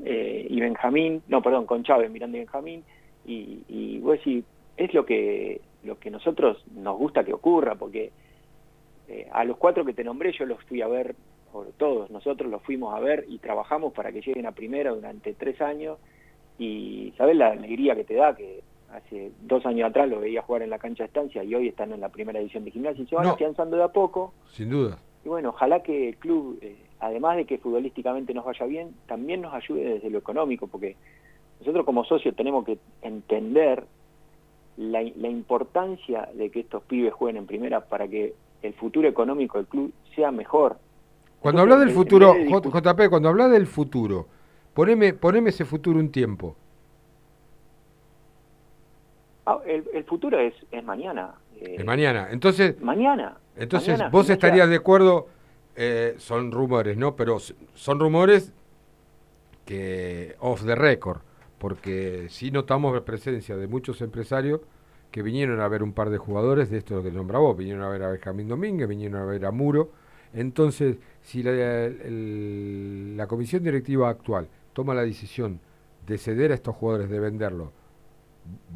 eh, 0.04 0.46
y 0.48 0.60
Benjamín, 0.60 1.22
no, 1.28 1.42
perdón, 1.42 1.66
con 1.66 1.82
Chávez, 1.82 2.10
Miranda 2.10 2.36
y 2.36 2.40
Benjamín, 2.40 2.84
y, 3.24 3.98
vos 3.98 4.18
decís, 4.18 4.44
es 4.76 4.94
lo 4.94 5.04
que, 5.04 5.60
lo 5.82 5.98
que 5.98 6.10
nosotros 6.10 6.62
nos 6.74 6.96
gusta 6.96 7.24
que 7.24 7.32
ocurra, 7.32 7.74
porque 7.74 8.12
eh, 9.08 9.28
a 9.32 9.44
los 9.44 9.56
cuatro 9.56 9.84
que 9.84 9.94
te 9.94 10.04
nombré 10.04 10.32
yo 10.32 10.46
los 10.46 10.62
fui 10.64 10.80
a 10.80 10.86
ver, 10.86 11.16
por 11.56 11.72
todos. 11.72 12.10
Nosotros 12.10 12.50
los 12.50 12.62
fuimos 12.62 12.94
a 12.94 13.00
ver 13.00 13.24
y 13.28 13.38
trabajamos 13.38 13.94
para 13.94 14.12
que 14.12 14.20
lleguen 14.20 14.46
a 14.46 14.52
primera 14.52 14.90
durante 14.90 15.32
tres 15.32 15.60
años, 15.62 15.98
y 16.58 17.12
sabes 17.16 17.36
la 17.36 17.48
alegría 17.48 17.94
que 17.94 18.04
te 18.04 18.14
da 18.14 18.34
que 18.34 18.62
hace 18.92 19.32
dos 19.42 19.64
años 19.66 19.90
atrás 19.90 20.08
lo 20.08 20.20
veía 20.20 20.42
jugar 20.42 20.62
en 20.62 20.70
la 20.70 20.78
cancha 20.78 21.04
de 21.04 21.08
estancia 21.08 21.44
y 21.44 21.54
hoy 21.54 21.68
están 21.68 21.92
en 21.92 22.00
la 22.00 22.08
primera 22.08 22.40
edición 22.40 22.64
de 22.64 22.70
gimnasia 22.70 23.02
y 23.02 23.06
se 23.06 23.14
van 23.14 23.26
afianzando 23.26 23.76
de 23.76 23.82
a 23.82 23.88
poco. 23.88 24.32
Sin 24.50 24.70
duda. 24.70 24.98
Y 25.24 25.28
bueno, 25.28 25.50
ojalá 25.50 25.82
que 25.82 26.10
el 26.10 26.16
club, 26.16 26.58
eh, 26.62 26.76
además 27.00 27.36
de 27.36 27.44
que 27.44 27.58
futbolísticamente 27.58 28.32
nos 28.32 28.44
vaya 28.44 28.64
bien, 28.66 28.94
también 29.06 29.42
nos 29.42 29.52
ayude 29.52 29.94
desde 29.94 30.08
lo 30.08 30.18
económico, 30.18 30.66
porque 30.66 30.96
nosotros 31.60 31.84
como 31.84 32.04
socios 32.04 32.34
tenemos 32.36 32.64
que 32.64 32.78
entender 33.02 33.84
la, 34.76 35.02
la 35.02 35.28
importancia 35.28 36.28
de 36.34 36.50
que 36.50 36.60
estos 36.60 36.82
pibes 36.84 37.12
jueguen 37.12 37.38
en 37.38 37.46
primera 37.46 37.80
para 37.80 38.06
que 38.08 38.34
el 38.62 38.74
futuro 38.74 39.08
económico 39.08 39.58
del 39.58 39.66
club 39.66 39.92
sea 40.14 40.30
mejor. 40.30 40.78
Cuando 41.40 41.62
hablas 41.62 41.80
del 41.80 41.90
futuro, 41.90 42.34
JP, 42.34 43.08
cuando 43.08 43.28
hablas 43.28 43.50
del 43.50 43.66
futuro, 43.66 44.26
Poneme, 44.76 45.14
poneme 45.14 45.48
ese 45.48 45.64
futuro 45.64 45.98
un 45.98 46.10
tiempo. 46.10 46.54
Ah, 49.46 49.58
el, 49.64 50.04
futuro 50.04 50.38
es, 50.38 50.52
es 50.70 50.84
mañana. 50.84 51.32
es 51.58 51.82
mañana. 51.82 52.28
Entonces, 52.30 52.78
mañana. 52.82 53.38
Entonces, 53.56 53.98
vos 54.10 54.28
estarías 54.28 54.68
de 54.68 54.76
acuerdo, 54.76 55.28
eh, 55.76 56.16
son 56.18 56.52
rumores, 56.52 56.98
¿no? 56.98 57.16
Pero 57.16 57.38
son 57.38 57.98
rumores 57.98 58.52
que 59.64 60.36
off 60.40 60.62
the 60.66 60.74
record, 60.74 61.20
porque 61.56 62.26
sí 62.28 62.50
notamos 62.50 62.92
la 62.92 63.02
presencia 63.02 63.56
de 63.56 63.68
muchos 63.68 64.02
empresarios 64.02 64.60
que 65.10 65.22
vinieron 65.22 65.58
a 65.60 65.68
ver 65.68 65.82
un 65.82 65.94
par 65.94 66.10
de 66.10 66.18
jugadores 66.18 66.68
de 66.68 66.76
esto 66.76 67.02
que 67.02 67.10
nombra 67.10 67.38
vos, 67.38 67.56
vinieron 67.56 67.82
a 67.82 67.88
ver 67.88 68.02
a 68.02 68.10
Benjamín 68.10 68.46
Domínguez, 68.46 68.86
vinieron 68.88 69.22
a 69.22 69.24
ver 69.24 69.46
a 69.46 69.52
Muro. 69.52 69.90
Entonces, 70.34 70.98
si 71.22 71.42
la, 71.42 71.52
la 73.16 73.26
comisión 73.26 73.62
directiva 73.62 74.10
actual 74.10 74.48
toma 74.76 74.92
la 74.92 75.06
decisión 75.06 75.58
de 76.06 76.18
ceder 76.18 76.52
a 76.52 76.54
estos 76.54 76.76
jugadores, 76.76 77.08
de 77.08 77.18
venderlo, 77.18 77.72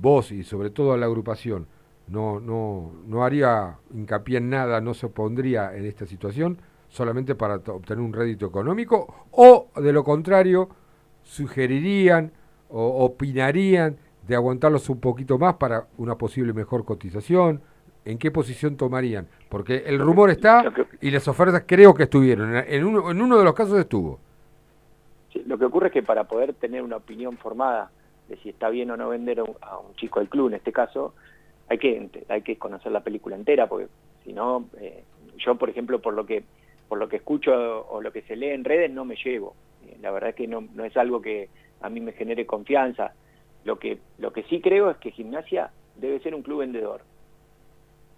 vos 0.00 0.32
y 0.32 0.44
sobre 0.44 0.70
todo 0.70 0.94
a 0.94 0.96
la 0.96 1.04
agrupación, 1.04 1.66
no, 2.08 2.40
no, 2.40 2.90
no 3.06 3.22
haría 3.22 3.76
hincapié 3.92 4.38
en 4.38 4.48
nada, 4.48 4.80
no 4.80 4.94
se 4.94 5.04
opondría 5.04 5.76
en 5.76 5.84
esta 5.84 6.06
situación, 6.06 6.56
solamente 6.88 7.34
para 7.34 7.56
obtener 7.56 8.02
un 8.02 8.14
rédito 8.14 8.46
económico, 8.46 9.26
o 9.32 9.68
de 9.76 9.92
lo 9.92 10.02
contrario, 10.02 10.70
sugerirían 11.22 12.32
o 12.70 13.04
opinarían 13.04 13.98
de 14.26 14.34
aguantarlos 14.34 14.88
un 14.88 15.00
poquito 15.00 15.38
más 15.38 15.56
para 15.56 15.86
una 15.98 16.16
posible 16.16 16.54
mejor 16.54 16.86
cotización, 16.86 17.60
¿en 18.06 18.16
qué 18.16 18.30
posición 18.30 18.78
tomarían? 18.78 19.28
Porque 19.50 19.84
el 19.84 19.98
rumor 19.98 20.30
está 20.30 20.72
y 21.02 21.10
las 21.10 21.28
ofertas 21.28 21.64
creo 21.66 21.92
que 21.92 22.04
estuvieron, 22.04 22.56
en 22.56 22.84
uno, 22.86 23.10
en 23.10 23.20
uno 23.20 23.36
de 23.36 23.44
los 23.44 23.52
casos 23.52 23.78
estuvo 23.78 24.18
lo 25.46 25.58
que 25.58 25.64
ocurre 25.64 25.88
es 25.88 25.92
que 25.92 26.02
para 26.02 26.24
poder 26.24 26.54
tener 26.54 26.82
una 26.82 26.96
opinión 26.96 27.36
formada 27.36 27.90
de 28.28 28.36
si 28.38 28.50
está 28.50 28.68
bien 28.68 28.90
o 28.90 28.96
no 28.96 29.08
vender 29.08 29.40
a 29.40 29.78
un, 29.78 29.94
chico 29.96 30.20
del 30.20 30.28
club, 30.28 30.48
en 30.48 30.54
este 30.54 30.72
caso, 30.72 31.14
hay 31.68 31.78
que 31.78 32.08
hay 32.28 32.42
que 32.42 32.56
conocer 32.56 32.92
la 32.92 33.02
película 33.02 33.36
entera, 33.36 33.68
porque 33.68 33.88
si 34.24 34.32
no, 34.32 34.66
eh, 34.80 35.04
yo 35.38 35.56
por 35.56 35.70
ejemplo, 35.70 36.00
por 36.00 36.14
lo 36.14 36.26
que 36.26 36.44
por 36.88 36.98
lo 36.98 37.08
que 37.08 37.16
escucho 37.16 37.52
o 37.88 38.00
lo 38.00 38.12
que 38.12 38.22
se 38.22 38.34
lee 38.34 38.48
en 38.48 38.64
redes, 38.64 38.90
no 38.90 39.04
me 39.04 39.14
llevo. 39.14 39.54
Eh, 39.86 39.96
la 40.00 40.10
verdad 40.10 40.30
es 40.30 40.36
que 40.36 40.48
no, 40.48 40.62
no 40.74 40.84
es 40.84 40.96
algo 40.96 41.22
que 41.22 41.48
a 41.80 41.88
mí 41.88 42.00
me 42.00 42.12
genere 42.12 42.46
confianza. 42.46 43.12
Lo 43.64 43.78
que, 43.78 43.98
lo 44.18 44.32
que 44.32 44.42
sí 44.44 44.60
creo 44.60 44.90
es 44.90 44.96
que 44.96 45.12
Gimnasia 45.12 45.70
debe 45.96 46.18
ser 46.18 46.34
un 46.34 46.42
club 46.42 46.60
vendedor. 46.60 47.02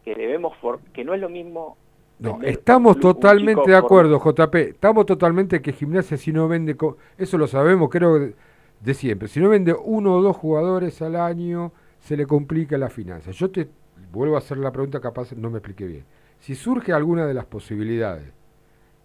Que 0.04 0.14
debemos, 0.14 0.56
que 0.94 1.04
no 1.04 1.12
es 1.12 1.20
lo 1.20 1.28
mismo 1.28 1.76
no, 2.22 2.40
estamos 2.42 3.00
totalmente 3.00 3.70
de 3.70 3.76
acuerdo, 3.76 4.20
JP. 4.22 4.54
Estamos 4.54 5.06
totalmente 5.06 5.60
que 5.60 5.72
Gimnasia 5.72 6.16
si 6.16 6.32
no 6.32 6.48
vende, 6.48 6.76
eso 7.18 7.38
lo 7.38 7.46
sabemos, 7.46 7.88
creo 7.90 8.32
de 8.80 8.94
siempre. 8.94 9.28
Si 9.28 9.40
no 9.40 9.48
vende 9.48 9.74
uno 9.74 10.14
o 10.14 10.22
dos 10.22 10.36
jugadores 10.36 11.02
al 11.02 11.16
año, 11.16 11.72
se 12.00 12.16
le 12.16 12.26
complica 12.26 12.78
la 12.78 12.90
finanza. 12.90 13.30
Yo 13.30 13.50
te 13.50 13.68
vuelvo 14.12 14.36
a 14.36 14.38
hacer 14.38 14.58
la 14.58 14.72
pregunta, 14.72 15.00
capaz 15.00 15.32
no 15.32 15.50
me 15.50 15.58
expliqué 15.58 15.86
bien. 15.86 16.04
Si 16.40 16.54
surge 16.54 16.92
alguna 16.92 17.26
de 17.26 17.34
las 17.34 17.46
posibilidades, 17.46 18.32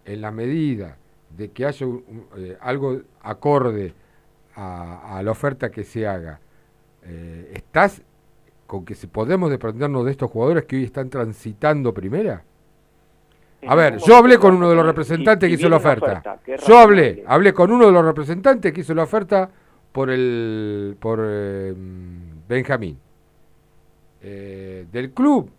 en 0.06 0.22
la 0.22 0.32
medida 0.32 0.98
de 1.36 1.52
que 1.52 1.66
haya 1.66 1.86
eh, 2.38 2.58
algo 2.62 3.02
acorde 3.22 3.94
a, 4.56 5.22
la 5.24 5.32
oferta 5.32 5.70
que 5.70 5.84
se 5.84 6.08
haga, 6.08 6.40
eh, 7.04 7.52
¿estás 7.54 8.02
con 8.66 8.86
que 8.86 8.96
si 8.96 9.08
podemos 9.08 9.50
desprendernos 9.50 10.06
de 10.06 10.12
estos 10.12 10.32
jugadores 10.32 10.66
que 10.66 10.78
hoy 10.78 10.84
están 10.84 11.10
transitando 11.10 11.94
primera? 11.94 12.44
A 13.66 13.76
ver, 13.76 13.98
yo 13.98 14.16
hablé 14.16 14.38
con 14.38 14.56
uno 14.56 14.70
de 14.70 14.76
los 14.76 14.86
representantes 14.86 15.50
que 15.50 15.56
hizo 15.56 15.70
la 15.70 15.78
oferta. 15.78 16.40
yo 16.68 16.78
hablé, 16.78 17.24
hablé 17.26 17.54
con 17.54 17.72
uno 17.72 17.88
de 17.88 17.92
los 17.92 18.06
representantes 18.06 18.72
que 18.72 18.82
hizo 18.82 18.94
la 18.94 19.04
oferta 19.04 19.50
por 19.92 20.10
el 20.10 20.96
por 21.00 21.20
eh, 21.24 21.74
Benjamín. 22.48 23.00
del 24.22 25.12
club 25.14 25.50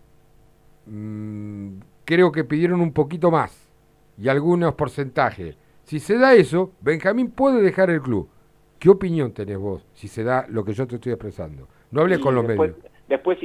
mm, 0.87 1.69
creo 2.05 2.31
que 2.31 2.45
pidieron 2.45 2.81
un 2.81 2.93
poquito 2.93 3.31
más 3.31 3.69
y 4.17 4.29
algunos 4.29 4.75
porcentajes. 4.75 5.57
Si 5.85 6.01
se 6.01 6.19
da 6.19 6.35
eso, 6.35 6.73
Benjamín 6.81 7.31
puede 7.31 7.63
dejar 7.63 7.91
el 7.91 8.03
club. 8.03 8.29
¿Qué 8.79 8.91
opinión 8.91 9.33
tenés 9.33 9.59
vos 9.59 9.87
si 9.95 10.09
se 10.09 10.23
da 10.23 10.47
lo 10.49 10.65
que 10.65 10.73
yo 10.73 10.87
te 10.87 10.97
estoy 10.97 11.13
expresando? 11.13 11.69
No 11.91 12.03
hables 12.03 12.19
con 12.19 12.35
los 12.35 12.45
medios. 12.45 12.77
Después 13.09 13.39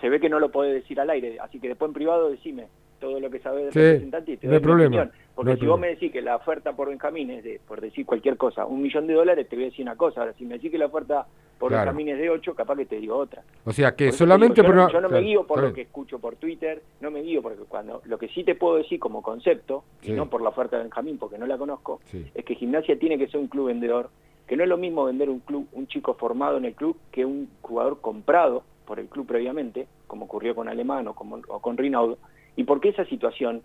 se 0.00 0.08
ve 0.08 0.18
que 0.18 0.28
no 0.28 0.40
lo 0.40 0.50
podés 0.50 0.74
decir 0.74 0.98
al 0.98 1.10
aire, 1.10 1.38
así 1.40 1.60
que 1.60 1.68
después 1.68 1.88
en 1.90 1.94
privado 1.94 2.30
decime 2.30 2.68
todo 3.04 3.20
lo 3.20 3.30
que 3.30 3.38
sabes 3.40 3.64
del 3.66 3.72
representante 3.74 4.32
y 4.32 4.36
te 4.38 4.48
doy 4.48 4.60
problema. 4.60 5.10
Porque 5.34 5.56
si 5.56 5.66
vos 5.66 5.78
me 5.78 5.88
decís 5.88 6.12
que 6.12 6.22
la 6.22 6.36
oferta 6.36 6.72
por 6.72 6.88
Benjamín 6.88 7.30
es 7.30 7.44
de, 7.44 7.60
por 7.66 7.80
decir 7.80 8.06
cualquier 8.06 8.36
cosa, 8.36 8.64
un 8.64 8.80
millón 8.80 9.06
de 9.06 9.14
dólares, 9.14 9.48
te 9.48 9.56
voy 9.56 9.64
a 9.64 9.68
decir 9.68 9.84
una 9.84 9.96
cosa. 9.96 10.20
Ahora, 10.20 10.32
si 10.34 10.44
me 10.44 10.54
decís 10.54 10.70
que 10.70 10.78
la 10.78 10.86
oferta 10.86 11.26
por 11.58 11.72
Benjamín 11.72 12.08
es 12.08 12.18
de 12.18 12.30
ocho, 12.30 12.54
capaz 12.54 12.76
que 12.76 12.86
te 12.86 12.96
digo 12.96 13.16
otra. 13.16 13.42
O 13.64 13.72
sea, 13.72 13.94
que 13.94 14.12
solamente... 14.12 14.62
yo, 14.62 15.00
no, 15.00 15.08
me 15.08 15.20
guío 15.20 15.46
por 15.46 15.62
lo 15.62 15.72
que 15.72 15.82
escucho 15.82 16.18
por 16.18 16.36
Twitter, 16.36 16.82
no 17.00 17.10
me 17.10 17.22
guío 17.22 17.42
porque 17.42 17.62
cuando... 17.68 18.00
Lo 18.04 18.16
que 18.16 18.28
sí 18.28 18.44
te 18.44 18.54
puedo 18.54 18.76
decir 18.76 18.98
como 18.98 19.22
concepto, 19.22 19.84
y 20.02 20.12
no 20.12 20.30
por 20.30 20.40
la 20.40 20.50
oferta 20.50 20.76
de 20.76 20.84
Benjamín, 20.84 21.18
porque 21.18 21.38
no 21.38 21.46
la 21.46 21.58
conozco, 21.58 22.00
es 22.34 22.44
que 22.44 22.54
Gimnasia 22.54 22.98
tiene 22.98 23.18
que 23.18 23.28
ser 23.28 23.40
un 23.40 23.48
club 23.48 23.66
vendedor, 23.66 24.10
que 24.46 24.56
no 24.56 24.62
es 24.62 24.68
lo 24.68 24.76
mismo 24.76 25.04
vender 25.04 25.30
un 25.30 25.40
club, 25.40 25.66
un 25.72 25.86
chico 25.88 26.14
formado 26.14 26.58
en 26.58 26.66
el 26.66 26.74
club, 26.74 26.96
que 27.10 27.24
un 27.24 27.48
jugador 27.62 28.00
comprado 28.00 28.62
por 28.84 29.00
el 29.00 29.08
club 29.08 29.26
previamente, 29.26 29.88
como 30.06 30.26
ocurrió 30.26 30.54
con 30.54 30.68
Alemán 30.68 31.08
o, 31.08 31.14
como, 31.14 31.40
o 31.48 31.58
con 31.60 31.76
Rinaldo, 31.76 32.18
y 32.56 32.64
porque 32.64 32.90
esa 32.90 33.04
situación 33.06 33.62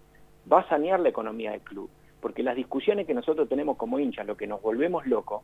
va 0.51 0.62
a 0.62 0.69
sanear 0.69 1.00
la 1.00 1.10
economía 1.10 1.51
del 1.51 1.62
club. 1.62 1.89
Porque 2.22 2.43
las 2.43 2.55
discusiones 2.55 3.08
que 3.08 3.13
nosotros 3.13 3.48
tenemos 3.48 3.77
como 3.77 4.00
hinchas, 4.00 4.27
lo 4.27 4.36
que 4.36 4.48
nos 4.48 4.62
volvemos 4.62 5.05
locos, 5.08 5.43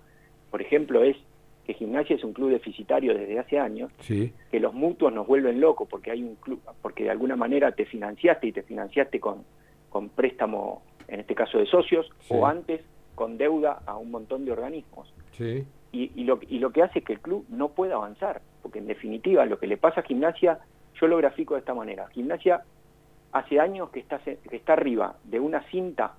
por 0.51 0.61
ejemplo, 0.61 1.03
es 1.03 1.15
que 1.65 1.73
Gimnasia 1.73 2.15
es 2.15 2.23
un 2.23 2.33
club 2.33 2.51
deficitario 2.51 3.13
desde 3.13 3.39
hace 3.39 3.57
años, 3.57 3.91
que 4.51 4.59
los 4.59 4.73
mutuos 4.73 5.11
nos 5.11 5.25
vuelven 5.25 5.59
locos 5.59 5.87
porque 5.89 6.11
hay 6.11 6.21
un 6.21 6.35
club, 6.35 6.61
porque 6.81 7.05
de 7.05 7.09
alguna 7.09 7.35
manera 7.35 7.71
te 7.71 7.85
financiaste 7.85 8.47
y 8.47 8.51
te 8.51 8.61
financiaste 8.61 9.19
con, 9.19 9.43
con 9.89 10.09
préstamo, 10.09 10.83
en 11.07 11.21
este 11.21 11.33
caso 11.33 11.57
de 11.57 11.65
socios, 11.65 12.09
o 12.29 12.45
antes 12.45 12.81
con 13.15 13.37
deuda 13.37 13.81
a 13.85 13.97
un 13.97 14.11
montón 14.11 14.45
de 14.45 14.51
organismos. 14.51 15.11
Y, 15.91 16.11
y, 16.13 16.23
lo, 16.25 16.39
y 16.47 16.59
lo 16.59 16.71
que 16.71 16.83
hace 16.83 16.99
es 16.99 17.05
que 17.05 17.13
el 17.13 17.19
club 17.19 17.45
no 17.49 17.69
pueda 17.69 17.95
avanzar, 17.95 18.41
porque 18.61 18.79
en 18.79 18.87
definitiva 18.87 19.45
lo 19.45 19.57
que 19.57 19.67
le 19.67 19.77
pasa 19.77 20.01
a 20.01 20.03
Gimnasia, 20.03 20.59
yo 20.99 21.07
lo 21.07 21.17
grafico 21.17 21.55
de 21.55 21.61
esta 21.61 21.73
manera. 21.73 22.07
Gimnasia 22.09 22.63
hace 23.35 23.59
años 23.59 23.89
que 23.89 23.99
está, 23.99 24.19
que 24.19 24.55
está 24.55 24.73
arriba 24.73 25.17
de 25.25 25.41
una 25.41 25.61
cinta 25.63 26.13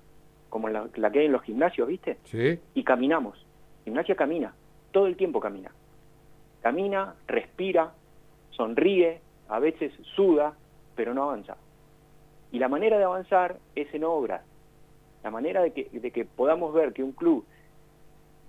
como 0.49 0.69
la, 0.69 0.87
que 0.89 1.19
hay 1.19 1.25
en 1.25 1.31
los 1.31 1.41
gimnasios, 1.41 1.87
¿viste? 1.87 2.19
Sí. 2.25 2.59
Y 2.75 2.83
caminamos. 2.83 3.43
Gimnasia 3.85 4.15
camina, 4.15 4.53
todo 4.91 5.07
el 5.07 5.17
tiempo 5.17 5.39
camina. 5.39 5.71
Camina, 6.61 7.15
respira, 7.25 7.91
sonríe, 8.51 9.19
a 9.49 9.57
veces 9.57 9.93
suda, 10.15 10.53
pero 10.95 11.15
no 11.15 11.23
avanza. 11.23 11.57
Y 12.51 12.59
la 12.59 12.67
manera 12.67 12.99
de 12.99 13.05
avanzar 13.05 13.57
es 13.75 13.91
en 13.95 14.03
obras. 14.03 14.43
La 15.23 15.31
manera 15.31 15.63
de 15.63 15.71
que, 15.71 15.89
de 15.91 16.11
que 16.11 16.23
podamos 16.23 16.71
ver 16.71 16.93
que 16.93 17.03
un 17.03 17.13
club, 17.13 17.45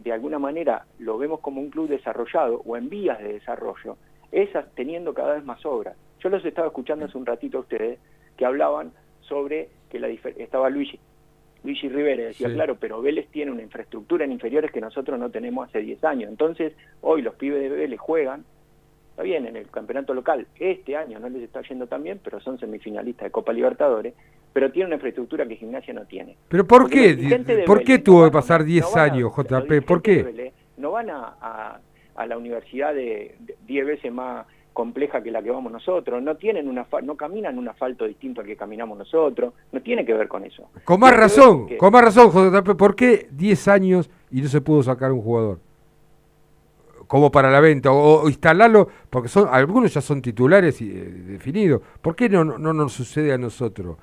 de 0.01 0.13
alguna 0.13 0.39
manera, 0.39 0.85
lo 0.99 1.17
vemos 1.17 1.41
como 1.41 1.63
un 1.63 1.71
club 1.71 1.89
desarrollado 1.89 2.61
o 2.67 2.77
en 2.77 2.91
vías 2.91 3.19
de 3.19 3.33
desarrollo, 3.33 3.97
es 4.31 4.51
teniendo 4.75 5.15
cada 5.15 5.37
vez 5.37 5.45
más 5.45 5.65
obras. 5.65 5.97
Yo 6.21 6.29
los 6.29 6.45
estaba 6.45 6.67
escuchando 6.67 7.07
hace 7.07 7.17
un 7.17 7.25
ratito 7.25 7.59
a 7.59 7.61
ustedes 7.63 7.99
que 8.39 8.47
hablaban 8.47 8.93
sobre 9.21 9.69
que 9.91 9.99
la 9.99 10.09
estaba 10.09 10.71
Luigi, 10.71 10.99
Luigi 11.65 11.89
Rivera, 11.89 12.25
decía, 12.25 12.49
claro, 12.49 12.77
pero 12.79 13.03
Vélez 13.03 13.29
tiene 13.31 13.51
una 13.51 13.63
infraestructura 13.63 14.25
en 14.25 14.33
inferiores 14.33 14.71
que 14.71 14.81
nosotros 14.81 15.19
no 15.19 15.31
tenemos 15.31 15.69
hace 15.69 15.81
10 15.81 16.05
años. 16.05 16.31
Entonces, 16.31 16.73
hoy 17.01 17.21
los 17.21 17.35
pibes 17.35 17.61
de 17.61 17.69
Vélez 17.69 17.99
juegan, 17.99 18.45
está 19.11 19.23
bien, 19.23 19.45
en 19.45 19.57
el 19.57 19.69
campeonato 19.69 20.15
local, 20.15 20.47
este 20.59 20.97
año 20.97 21.19
no 21.19 21.29
les 21.29 21.43
está 21.43 21.61
yendo 21.63 21.87
tan 21.87 22.05
bien, 22.05 22.21
pero 22.23 22.41
son 22.41 22.59
semifinalistas 22.59 23.25
de 23.25 23.31
Copa 23.31 23.53
Libertadores, 23.53 24.15
pero 24.53 24.71
tiene 24.71 24.87
una 24.87 24.95
infraestructura 24.95 25.47
que 25.47 25.57
Gimnasia 25.57 25.93
no 25.93 26.07
tiene. 26.07 26.37
¿Pero 26.49 26.67
por 26.67 26.89
qué? 26.89 27.65
¿Por 27.67 27.83
qué 27.83 27.99
tuvo 27.99 28.25
que 28.25 28.31
pasar 28.31 28.65
10 28.65 28.97
años, 28.97 29.33
JP? 29.37 29.85
¿Por 29.85 30.01
qué? 30.01 30.53
no 30.77 30.93
van 30.93 31.11
a, 31.11 31.81
a, 32.15 32.27
la 32.27 32.39
universidad 32.39 32.95
de 32.95 33.35
10 33.67 33.87
veces 33.87 34.13
más 34.13 34.47
compleja 34.79 35.21
que 35.21 35.33
la 35.33 35.43
que 35.43 35.51
vamos 35.51 35.73
nosotros, 35.73 36.23
no 36.23 36.37
tienen 36.37 36.69
una 36.69 36.87
no 37.03 37.17
caminan 37.17 37.59
un 37.59 37.69
asfalto 37.69 38.05
distinto 38.05 38.43
al 38.43 38.47
que 38.47 38.57
caminamos 38.57 38.97
nosotros, 38.97 39.53
no 39.73 39.83
tiene 39.83 40.07
que 40.07 40.15
ver 40.15 40.29
con 40.29 40.45
eso. 40.45 40.71
Con 40.85 41.01
más 41.01 41.17
razón, 41.17 41.67
con 41.77 41.93
más 41.93 42.05
razón, 42.05 42.31
JP, 42.31 42.77
¿por 42.77 42.95
qué 42.95 43.27
10 43.33 43.67
años 43.67 44.09
y 44.31 44.41
no 44.41 44.47
se 44.47 44.61
pudo 44.61 44.85
sacar 44.85 45.11
un 45.11 45.21
jugador? 45.21 45.59
Como 47.09 47.33
para 47.33 47.51
la 47.51 47.59
venta, 47.59 47.91
o, 47.91 48.29
instalarlo, 48.29 48.87
porque 49.11 49.27
son 49.29 49.49
algunos 49.51 49.93
ya 49.93 50.01
son 50.01 50.23
titulares 50.23 50.81
y, 50.81 50.93
eh, 50.93 51.11
definidos. 51.27 51.83
¿Por 52.01 52.15
qué 52.15 52.29
no, 52.29 52.45
no, 52.45 52.73
nos 52.73 52.93
sucede 52.93 53.33
a 53.33 53.39
nosotros? 53.39 53.97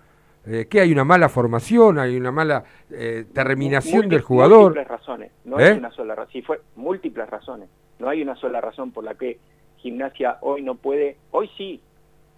Eh, 0.45 0.67
¿Qué 0.69 0.81
hay 0.81 0.91
una 0.91 1.05
mala 1.05 1.29
formación, 1.29 1.99
hay 1.99 2.17
una 2.17 2.33
mala 2.33 2.65
eh, 2.91 3.23
terminación 3.31 4.09
del 4.09 4.19
jugador? 4.19 4.73
Múltiples 4.73 4.87
razones, 4.89 5.31
no 5.45 5.55
hay 5.55 5.67
¿Eh? 5.67 5.73
una 5.75 5.91
sola 5.91 6.15
razón, 6.15 6.33
sí 6.33 6.41
fue 6.41 6.59
múltiples 6.75 7.29
razones, 7.29 7.69
no 7.97 8.09
hay 8.09 8.21
una 8.21 8.35
sola 8.35 8.59
razón 8.59 8.91
por 8.91 9.05
la 9.05 9.13
que 9.13 9.39
gimnasia 9.85 10.39
hoy 10.41 10.63
no 10.63 10.73
puede, 10.73 11.15
hoy 11.29 11.47
sí, 11.55 11.79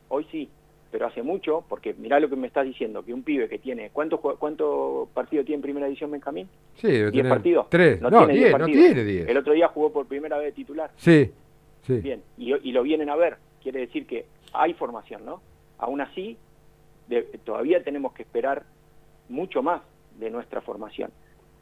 hoy 0.10 0.28
sí, 0.32 0.50
pero 0.92 1.08
hace 1.08 1.24
mucho, 1.24 1.64
porque 1.70 1.94
mirá 1.94 2.20
lo 2.20 2.30
que 2.30 2.36
me 2.36 2.48
estás 2.48 2.66
diciendo, 2.66 3.06
que 3.06 3.14
un 3.14 3.24
pibe 3.24 3.48
que 3.48 3.58
tiene, 3.58 3.90
¿cuántos 3.92 4.20
cuánto 4.20 5.08
partidos 5.14 5.46
tiene 5.46 5.56
en 5.56 5.62
primera 5.62 5.86
división 5.86 6.12
Benjamín? 6.12 6.50
Sí, 6.76 6.90
¿Diez 6.90 7.26
partidos? 7.26 7.68
Tres, 7.70 8.02
no, 8.02 8.10
tiene 8.10 8.34
diez, 8.34 8.58
no 8.58 8.66
tiene 8.66 9.04
diez. 9.06 9.30
El 9.30 9.38
otro 9.38 9.54
día 9.54 9.70
jugó 9.70 9.94
por 9.94 10.08
primera 10.08 10.38
vez 10.38 10.54
titular. 10.54 10.92
Sí, 10.98 11.32
sí. 11.84 12.02
Bien, 12.02 12.22
y, 12.38 12.54
y 12.54 12.72
lo 12.74 12.84
vienen 12.84 13.10
a 13.10 13.16
ver, 13.16 13.38
quiere 13.64 13.80
decir 13.80 14.06
que 14.06 14.26
hay 14.52 14.74
formación, 14.74 15.26
¿no? 15.26 15.42
Aún 15.78 16.02
así, 16.02 16.38
todavía 17.46 17.82
tenemos 17.82 18.12
que 18.12 18.24
esperar 18.24 18.64
mucho 19.30 19.64
más 19.64 19.82
de 20.20 20.30
nuestra 20.30 20.60
formación. 20.60 21.12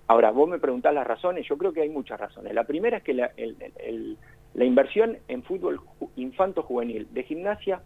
Ahora, 0.08 0.32
vos 0.32 0.48
me 0.48 0.60
preguntás 0.60 0.94
las 0.94 1.06
razones, 1.06 1.48
yo 1.48 1.58
creo 1.58 1.74
que 1.74 1.82
hay 1.82 1.90
muchas 1.90 2.20
razones. 2.20 2.54
La 2.54 2.64
primera 2.64 2.98
es 2.98 3.04
que 3.04 3.14
la, 3.14 3.32
el, 3.38 4.18
la 4.56 4.64
inversión 4.64 5.18
en 5.28 5.44
fútbol 5.44 5.82
infanto-juvenil 6.16 7.08
de 7.12 7.24
gimnasia 7.24 7.82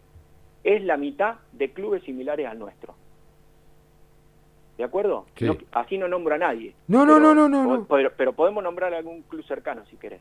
es 0.62 0.82
la 0.82 0.96
mitad 0.96 1.36
de 1.52 1.72
clubes 1.72 2.02
similares 2.04 2.46
al 2.46 2.58
nuestro. 2.58 2.94
¿De 4.78 4.84
acuerdo? 4.84 5.26
así 5.72 5.98
no 5.98 6.08
nombro 6.08 6.34
a 6.34 6.38
nadie. 6.38 6.74
No, 6.86 7.04
no, 7.04 7.18
no, 7.18 7.34
no, 7.34 7.48
no. 7.48 7.86
Pero, 8.16 8.32
podemos 8.32 8.62
nombrar 8.62 8.94
algún 8.94 9.22
club 9.22 9.44
cercano 9.44 9.84
si 9.90 9.96
querés. 9.96 10.20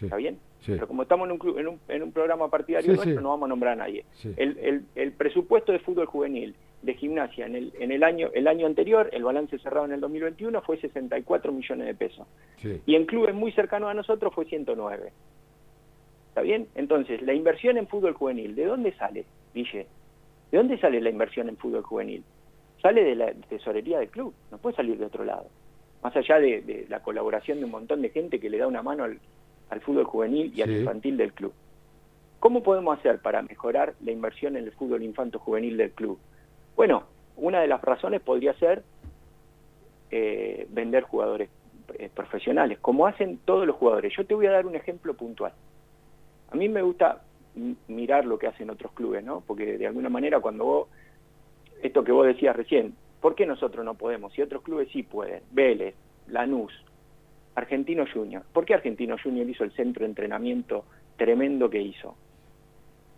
¿Está 0.00 0.16
bien? 0.16 0.38
Pero 0.64 0.88
como 0.88 1.02
estamos 1.02 1.26
en 1.26 1.32
un, 1.32 1.38
club, 1.38 1.58
en 1.58 1.68
un, 1.68 1.80
en 1.88 2.02
un 2.02 2.12
programa 2.12 2.48
partidario 2.48 2.94
nuestro, 2.94 3.20
no 3.20 3.30
vamos 3.30 3.46
a 3.46 3.48
nombrar 3.48 3.72
a 3.72 3.76
nadie. 3.76 4.04
El, 4.36 4.56
el, 4.58 4.84
el, 4.94 5.12
presupuesto 5.12 5.72
de 5.72 5.80
fútbol 5.80 6.06
juvenil 6.06 6.54
de 6.82 6.94
gimnasia 6.94 7.46
en 7.46 7.54
el, 7.54 7.72
en 7.78 7.92
el 7.92 8.02
año 8.02 8.30
el 8.34 8.48
año 8.48 8.66
anterior, 8.66 9.08
el 9.12 9.22
balance 9.22 9.58
cerrado 9.58 9.86
en 9.86 9.92
el 9.92 10.00
2021 10.00 10.62
fue 10.62 10.78
64 10.78 11.52
millones 11.52 11.86
de 11.86 11.94
pesos. 11.94 12.26
Y 12.86 12.94
en 12.96 13.06
clubes 13.06 13.34
muy 13.34 13.52
cercanos 13.52 13.90
a 13.90 13.94
nosotros 13.94 14.34
fue 14.34 14.44
109. 14.44 15.12
¿Está 16.28 16.40
bien? 16.40 16.66
Entonces, 16.74 17.20
la 17.22 17.34
inversión 17.34 17.76
en 17.76 17.86
fútbol 17.86 18.14
juvenil, 18.14 18.54
¿de 18.54 18.64
dónde 18.64 18.92
sale, 18.94 19.26
Guille? 19.54 19.86
¿De 20.50 20.58
dónde 20.58 20.78
sale 20.78 21.00
la 21.00 21.10
inversión 21.10 21.48
en 21.48 21.56
fútbol 21.56 21.82
juvenil? 21.82 22.24
Sale 22.80 23.04
de 23.04 23.14
la 23.14 23.32
tesorería 23.48 24.00
del 24.00 24.08
club, 24.08 24.34
no 24.50 24.58
puede 24.58 24.74
salir 24.76 24.98
de 24.98 25.04
otro 25.04 25.24
lado. 25.24 25.46
Más 26.02 26.16
allá 26.16 26.40
de, 26.40 26.86
la 26.88 27.00
colaboración 27.00 27.58
de 27.58 27.64
un 27.64 27.70
montón 27.70 28.02
de 28.02 28.10
gente 28.10 28.40
que 28.40 28.50
le 28.50 28.58
da 28.58 28.66
una 28.66 28.82
mano 28.82 29.04
al, 29.04 29.20
fútbol 29.82 30.04
juvenil 30.04 30.52
y 30.54 30.62
al 30.62 30.70
infantil 30.70 31.16
del 31.16 31.32
club. 31.32 31.52
¿Cómo 32.40 32.62
podemos 32.62 32.98
hacer 32.98 33.20
para 33.20 33.40
mejorar 33.42 33.94
la 34.04 34.10
inversión 34.10 34.56
en 34.56 34.64
el 34.64 34.72
fútbol 34.72 35.02
infanto-juvenil 35.02 35.76
del 35.76 35.92
club? 35.92 36.18
Bueno, 36.76 37.04
una 37.36 37.60
de 37.60 37.68
las 37.68 37.80
razones 37.82 38.20
podría 38.20 38.54
ser 38.54 38.82
eh, 40.10 40.66
vender 40.70 41.04
jugadores 41.04 41.50
eh, 41.98 42.10
profesionales, 42.14 42.78
como 42.80 43.06
hacen 43.06 43.38
todos 43.44 43.66
los 43.66 43.76
jugadores. 43.76 44.12
Yo 44.16 44.26
te 44.26 44.34
voy 44.34 44.46
a 44.46 44.52
dar 44.52 44.66
un 44.66 44.76
ejemplo 44.76 45.14
puntual. 45.14 45.52
A 46.50 46.56
mí 46.56 46.68
me 46.68 46.82
gusta 46.82 47.22
mirar 47.88 48.24
lo 48.24 48.38
que 48.38 48.46
hacen 48.46 48.70
otros 48.70 48.92
clubes, 48.92 49.24
¿no? 49.24 49.42
Porque 49.46 49.78
de 49.78 49.86
alguna 49.86 50.08
manera 50.08 50.40
cuando 50.40 50.64
vos, 50.64 50.88
esto 51.82 52.04
que 52.04 52.12
vos 52.12 52.26
decías 52.26 52.56
recién, 52.56 52.94
¿por 53.20 53.34
qué 53.34 53.46
nosotros 53.46 53.84
no 53.84 53.94
podemos? 53.94 54.32
Si 54.32 54.42
otros 54.42 54.62
clubes 54.62 54.88
sí 54.92 55.02
pueden, 55.02 55.42
Vélez, 55.50 55.94
Lanús, 56.28 56.72
Argentino 57.54 58.04
Junior. 58.12 58.42
¿Por 58.52 58.64
qué 58.64 58.74
Argentino 58.74 59.16
Junior 59.22 59.48
hizo 59.48 59.64
el 59.64 59.72
centro 59.72 60.00
de 60.00 60.10
entrenamiento 60.10 60.84
tremendo 61.16 61.68
que 61.68 61.80
hizo? 61.80 62.16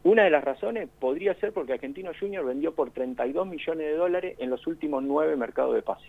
Una 0.05 0.25
de 0.25 0.31
las 0.31 0.45
razones 0.45 0.89
podría 1.01 1.35
ser 1.37 1.53
porque 1.53 1.73
Argentino 1.73 2.13
Junior 2.19 2.45
vendió 2.45 2.75
por 2.75 2.91
32 2.91 3.47
millones 3.47 3.87
de 3.87 3.97
dólares 3.97 4.37
en 4.39 4.51
los 4.51 4.67
últimos 4.67 5.03
nueve 5.03 5.35
mercados 5.35 5.75
de 5.75 5.83
pase. 5.83 6.07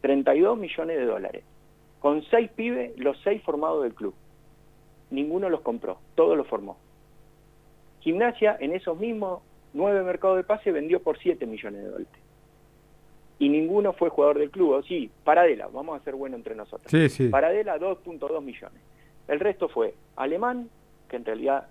32 0.00 0.58
millones 0.58 0.96
de 0.96 1.04
dólares, 1.04 1.44
con 2.00 2.22
seis 2.24 2.50
pibes, 2.50 2.98
los 2.98 3.16
seis 3.22 3.42
formados 3.42 3.82
del 3.84 3.94
club. 3.94 4.14
Ninguno 5.10 5.50
los 5.50 5.60
compró, 5.60 5.98
todos 6.14 6.36
los 6.36 6.46
formó. 6.46 6.78
Gimnasia 8.00 8.56
en 8.58 8.74
esos 8.74 8.98
mismos 8.98 9.42
nueve 9.74 10.02
mercados 10.02 10.38
de 10.38 10.44
pase 10.44 10.72
vendió 10.72 11.02
por 11.02 11.18
7 11.18 11.46
millones 11.46 11.82
de 11.82 11.88
dólares. 11.88 12.22
Y 13.38 13.48
ninguno 13.48 13.92
fue 13.92 14.08
jugador 14.08 14.38
del 14.38 14.50
club, 14.50 14.70
o 14.70 14.82
sí, 14.82 15.10
Paradela, 15.24 15.68
vamos 15.68 16.00
a 16.00 16.04
ser 16.04 16.14
bueno 16.14 16.36
entre 16.36 16.54
nosotros. 16.54 16.90
Sí, 16.90 17.08
sí. 17.08 17.28
Paradela 17.28 17.78
2.2 17.78 18.42
millones. 18.42 18.80
El 19.28 19.40
resto 19.40 19.68
fue 19.68 19.94
Alemán, 20.16 20.68
que 21.08 21.16
en 21.16 21.24
realidad 21.24 21.66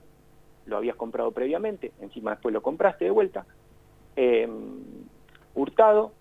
lo 0.65 0.77
habías 0.77 0.95
comprado 0.95 1.31
previamente, 1.31 1.91
encima 2.01 2.31
después 2.31 2.53
lo 2.53 2.61
compraste 2.61 3.05
de 3.05 3.11
vuelta, 3.11 3.45
eh, 4.15 4.47
Hurtado, 5.53 6.13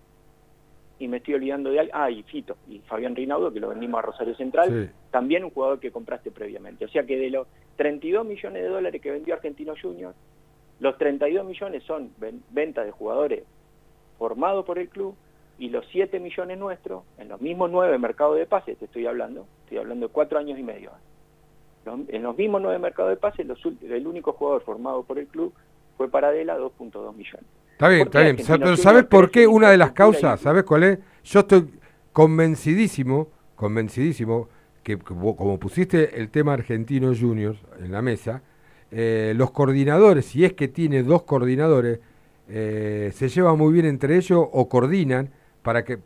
y 0.99 1.07
me 1.07 1.17
estoy 1.17 1.33
olvidando 1.33 1.71
de 1.71 1.79
alguien, 1.79 1.97
ah, 1.97 2.11
y 2.11 2.21
Fito, 2.23 2.57
y 2.67 2.79
Fabián 2.79 3.15
Rinaudo, 3.15 3.51
que 3.51 3.59
lo 3.59 3.69
vendimos 3.69 3.97
a 3.97 4.03
Rosario 4.03 4.35
Central, 4.35 4.93
también 5.09 5.43
un 5.43 5.49
jugador 5.49 5.79
que 5.79 5.89
compraste 5.89 6.29
previamente. 6.29 6.85
O 6.85 6.89
sea 6.89 7.05
que 7.05 7.17
de 7.17 7.31
los 7.31 7.47
32 7.77 8.23
millones 8.23 8.61
de 8.61 8.69
dólares 8.69 9.01
que 9.01 9.09
vendió 9.09 9.33
Argentino 9.33 9.73
Junior, 9.81 10.13
los 10.79 10.97
32 10.99 11.45
millones 11.45 11.83
son 11.83 12.11
ventas 12.51 12.85
de 12.85 12.91
jugadores 12.91 13.43
formados 14.19 14.63
por 14.63 14.77
el 14.77 14.89
club 14.89 15.15
y 15.57 15.69
los 15.69 15.85
7 15.91 16.19
millones 16.19 16.59
nuestros, 16.59 17.03
en 17.17 17.29
los 17.29 17.41
mismos 17.41 17.71
9 17.71 17.97
mercados 17.97 18.37
de 18.37 18.45
pases, 18.45 18.77
te 18.77 18.85
estoy 18.85 19.07
hablando, 19.07 19.47
estoy 19.63 19.79
hablando 19.79 20.07
de 20.07 20.13
4 20.13 20.37
años 20.37 20.59
y 20.59 20.63
medio. 20.63 20.91
En 21.85 22.23
los 22.23 22.37
mismos 22.37 22.61
9 22.61 22.77
mercados 22.79 23.09
de 23.11 23.17
pases, 23.17 23.47
el 23.81 24.07
único 24.07 24.33
jugador 24.33 24.61
formado 24.63 25.03
por 25.03 25.17
el 25.17 25.27
club 25.27 25.53
fue 25.97 26.09
Paradela, 26.09 26.57
2.2 26.57 27.15
millones. 27.15 27.45
Está 27.71 27.87
bien, 27.87 28.01
está 28.01 28.21
bien. 28.21 28.37
Pero 28.37 28.77
¿sabes 28.77 29.05
por 29.05 29.31
qué? 29.31 29.47
Una 29.47 29.71
de 29.71 29.77
las 29.77 29.91
causas, 29.91 30.39
¿sabes 30.39 30.63
cuál 30.63 30.83
es? 30.83 30.99
Yo 31.23 31.39
estoy 31.39 31.67
convencidísimo, 32.13 33.29
convencidísimo, 33.55 34.49
que 34.83 34.97
como 34.97 35.59
pusiste 35.59 36.19
el 36.19 36.29
tema 36.29 36.53
Argentino 36.53 37.13
Juniors 37.15 37.59
en 37.79 37.91
la 37.91 38.01
mesa, 38.01 38.41
eh, 38.91 39.33
los 39.35 39.51
coordinadores, 39.51 40.25
si 40.25 40.43
es 40.43 40.53
que 40.53 40.67
tiene 40.67 41.01
dos 41.03 41.23
coordinadores, 41.23 41.99
eh, 42.49 43.11
se 43.13 43.29
llevan 43.29 43.57
muy 43.57 43.73
bien 43.73 43.85
entre 43.85 44.17
ellos 44.17 44.45
o 44.51 44.67
coordinan 44.67 45.29
para 45.61 45.83
que... 45.83 45.97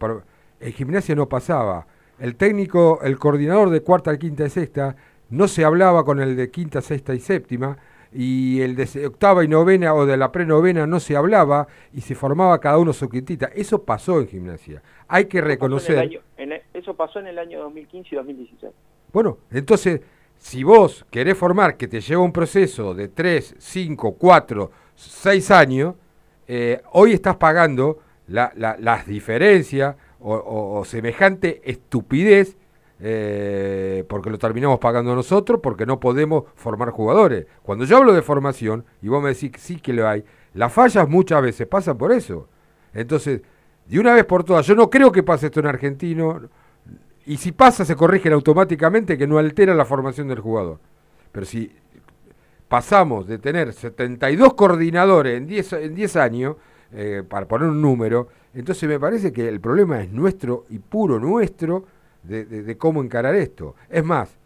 en 0.60 0.74
gimnasia 0.74 1.16
no 1.16 1.28
pasaba. 1.28 1.88
El 2.20 2.36
técnico, 2.36 3.00
el 3.02 3.18
coordinador 3.18 3.70
de 3.70 3.82
cuarta, 3.82 4.18
quinta 4.18 4.46
y 4.46 4.50
sexta, 4.50 4.96
no 5.30 5.48
se 5.48 5.66
hablaba 5.66 6.04
con 6.04 6.20
el 6.20 6.36
de 6.36 6.52
quinta, 6.52 6.82
sexta 6.82 7.14
y 7.14 7.20
séptima, 7.20 7.78
y 8.14 8.62
el 8.62 8.76
de 8.76 9.08
octava 9.08 9.44
y 9.44 9.48
novena 9.48 9.94
o 9.94 10.06
de 10.06 10.16
la 10.16 10.32
prenovena 10.32 10.88
no 10.88 11.02
se 11.02 11.18
hablaba 11.18 11.68
y 11.94 12.02
se 12.02 12.16
formaba 12.16 12.60
cada 12.60 12.78
uno 12.78 12.94
su 12.94 13.10
quintita. 13.10 13.48
Eso 13.54 13.84
pasó 13.84 14.22
en 14.22 14.28
gimnasia. 14.28 14.82
Hay 15.08 15.26
que 15.26 15.42
reconocer. 15.42 16.22
eso 16.74 16.94
pasó 16.94 17.20
en 17.20 17.28
el 17.28 17.38
año 17.38 17.60
2015 17.64 18.10
y 18.12 18.16
2016. 18.16 18.74
Bueno, 19.12 19.40
entonces, 19.52 20.02
si 20.38 20.64
vos 20.64 21.06
querés 21.12 21.38
formar 21.38 21.76
que 21.76 21.88
te 21.88 22.00
lleva 22.00 22.22
un 22.22 22.32
proceso 22.32 22.94
de 22.94 23.10
3, 23.10 23.56
5, 23.58 24.14
4, 24.14 24.72
6 24.96 25.52
años, 25.52 25.96
eh, 26.48 26.82
hoy 26.94 27.12
estás 27.12 27.36
pagando 27.36 28.00
la, 28.28 28.54
las 28.56 29.06
diferencias 29.06 29.96
o 30.28 30.84
semejante 30.86 31.62
estupidez 31.70 32.58
eh, 33.00 34.06
porque 34.08 34.30
lo 34.30 34.38
terminamos 34.38 34.80
pagando 34.80 35.16
nosotros, 35.16 35.60
porque 35.62 35.86
no 35.86 36.00
podemos 36.00 36.46
formar 36.56 36.92
jugadores. 36.92 37.46
Cuando 37.64 37.86
yo 37.86 37.98
hablo 37.98 38.14
de 38.14 38.22
formación, 38.22 38.86
y 39.02 39.10
vos 39.10 39.22
me 39.22 39.30
decís 39.30 39.52
que 39.52 39.60
sí 39.60 39.78
que 39.78 39.94
lo 39.94 40.08
hay, 40.08 40.24
las 40.54 40.72
fallas 40.72 41.08
muchas 41.08 41.42
veces 41.42 41.68
pasan 41.68 41.98
por 41.98 42.12
eso. 42.12 42.48
Entonces, 42.94 43.42
de 43.86 44.00
una 44.00 44.14
vez 44.14 44.26
por 44.26 44.44
todas, 44.44 44.66
yo 44.66 44.76
no 44.76 44.90
creo 44.90 45.12
que 45.12 45.24
pase 45.24 45.48
esto 45.48 45.60
en 45.60 45.68
argentino, 45.68 46.42
y 47.26 47.38
si 47.38 47.52
pasa 47.52 47.84
se 47.86 47.96
corrigen 47.96 48.34
automáticamente 48.34 49.18
que 49.18 49.28
no 49.28 49.38
altera 49.38 49.74
la 49.74 49.86
formación 49.86 50.28
del 50.28 50.40
jugador. 50.40 50.80
Pero 51.32 51.46
si 51.46 51.72
pasamos 52.68 53.28
de 53.28 53.40
tener 53.40 53.74
72 53.74 54.54
coordinadores 54.54 55.38
en 55.38 55.48
10, 55.48 55.74
en 55.74 55.96
10 55.96 56.16
años, 56.16 56.56
eh, 56.92 57.24
para 57.28 57.48
poner 57.48 57.68
un 57.68 57.82
número, 57.82 58.30
entonces 58.54 58.88
me 58.88 59.00
parece 59.00 59.34
que 59.34 59.48
el 59.50 59.60
problema 59.60 60.02
es 60.02 60.12
nuestro 60.12 60.66
y 60.70 60.80
puro 60.80 61.20
nuestro, 61.20 61.86
de, 62.28 62.78
cómo 62.78 63.04
encarar 63.04 63.36
esto. 63.36 63.76
Es 63.90 64.04
más, 64.04 64.38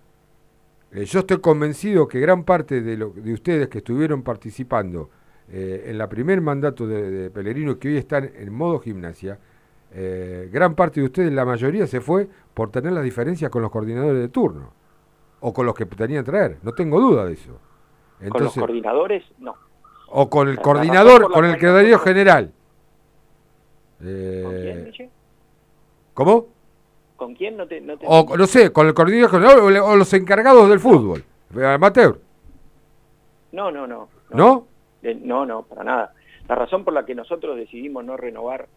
eh, 0.92 1.06
yo 1.06 1.20
estoy 1.20 1.40
convencido 1.40 2.08
que 2.08 2.20
gran 2.20 2.44
parte 2.44 2.82
de, 2.82 2.98
lo, 2.98 3.10
de 3.12 3.34
ustedes 3.34 3.68
que 3.68 3.80
estuvieron 3.80 4.24
participando 4.24 5.10
eh, 5.52 5.86
en 5.88 5.98
la 5.98 6.08
primer 6.08 6.42
mandato 6.42 6.88
de, 6.88 7.10
de, 7.10 7.30
Pellegrino, 7.30 7.78
que 7.80 7.90
hoy 7.90 7.98
están 7.98 8.30
en 8.36 8.54
modo 8.54 8.80
gimnasia, 8.80 9.40
eh, 9.92 10.50
gran 10.52 10.76
parte 10.76 11.00
de 11.00 11.08
ustedes, 11.08 11.32
la 11.32 11.46
mayoría, 11.46 11.88
se 11.88 12.02
fue 12.02 12.28
por 12.54 12.70
tener 12.72 12.92
las 12.92 13.04
diferencias 13.04 13.50
con 13.50 13.62
los 13.62 13.72
coordinadores 13.72 14.22
de 14.22 14.30
turno 14.30 14.74
o 15.40 15.54
con 15.54 15.66
los 15.66 15.74
que 15.74 15.86
tenían 15.86 16.24
que 16.24 16.32
traer. 16.32 16.58
No 16.62 16.74
tengo 16.74 17.00
duda 17.00 17.26
de 17.26 17.34
eso. 17.34 17.60
Entonces, 18.20 18.32
con 18.32 18.44
los 18.44 18.54
coordinadores, 18.54 19.24
no. 19.40 19.56
O 20.12 20.30
con 20.30 20.48
el 20.48 20.60
coordinador, 20.60 21.32
con 21.32 21.46
el 21.46 21.54
secretario 21.54 22.00
general. 22.00 22.52
¿Cómo? 26.14 26.48
¿Con 27.20 27.36
quién? 27.36 27.58
No 27.58 27.68
te, 27.68 27.84
o 28.06 28.38
no 28.38 28.48
sé, 28.48 28.72
con 28.72 28.88
el 28.88 28.94
coordinador 28.94 29.44
o, 29.44 29.96
los 29.98 30.14
encargados 30.14 30.70
del 30.70 30.80
fútbol, 30.80 31.22
amateur. 31.54 32.18
No, 33.52 33.70
no, 33.70 33.86
no. 33.86 34.08
¿No? 34.30 34.66
¿No? 35.02 35.46
no, 35.46 35.64
para 35.64 35.84
nada. 35.84 36.14
La 36.48 36.56
razón 36.56 36.86
por 36.86 36.94
la 36.94 37.06
que 37.06 37.14
nosotros 37.14 37.58
decidimos 37.58 38.06
no 38.06 38.16
renovar 38.16 38.70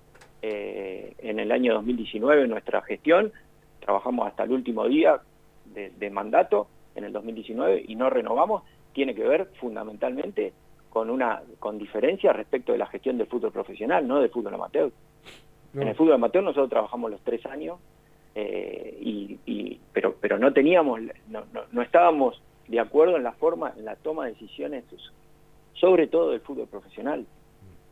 eh, 0.42 1.14
en 1.18 1.38
el 1.38 1.52
año 1.52 1.72
2019 1.74 2.48
nuestra 2.48 2.83
gestión, 2.83 3.31
trabajamos 3.78 4.26
hasta 4.26 4.42
el 4.42 4.50
último 4.50 4.88
día 4.88 5.20
de, 5.66 6.11
mandato 6.11 6.66
en 6.96 7.05
el 7.05 7.12
2019 7.12 7.85
y 7.87 7.94
no 7.94 8.11
renovamos, 8.11 8.64
tiene 8.92 9.14
que 9.14 9.22
ver 9.22 9.50
fundamentalmente 9.61 10.52
con 10.90 11.11
una 11.11 11.42
con 11.61 11.78
diferencia 11.78 12.33
respecto 12.33 12.72
de 12.72 12.78
la 12.78 12.87
gestión 12.87 13.18
del 13.18 13.28
fútbol 13.28 13.52
profesional, 13.52 14.07
no 14.09 14.18
del 14.18 14.31
fútbol 14.31 14.55
amateur. 14.55 14.90
En 15.74 15.87
el 15.87 15.94
fútbol 15.94 16.14
amateur 16.14 16.42
nosotros 16.42 16.70
trabajamos 16.70 17.09
los 17.09 17.20
tres 17.20 17.46
años 17.46 17.78
eh, 18.34 18.96
y, 19.00 19.78
pero, 19.92 20.16
pero 20.20 20.38
no 20.38 20.52
teníamos, 20.52 21.00
no, 21.28 21.44
no, 21.70 21.82
estábamos 21.82 22.40
de 22.68 22.80
acuerdo 22.80 23.16
en 23.16 23.24
la 23.24 23.32
forma, 23.32 23.72
en 23.76 23.84
la 23.84 23.96
toma 23.96 24.24
de 24.24 24.32
decisiones, 24.32 24.84
sobre 25.74 26.06
todo 26.06 26.30
del 26.30 26.40
fútbol 26.40 26.66
profesional, 26.66 27.26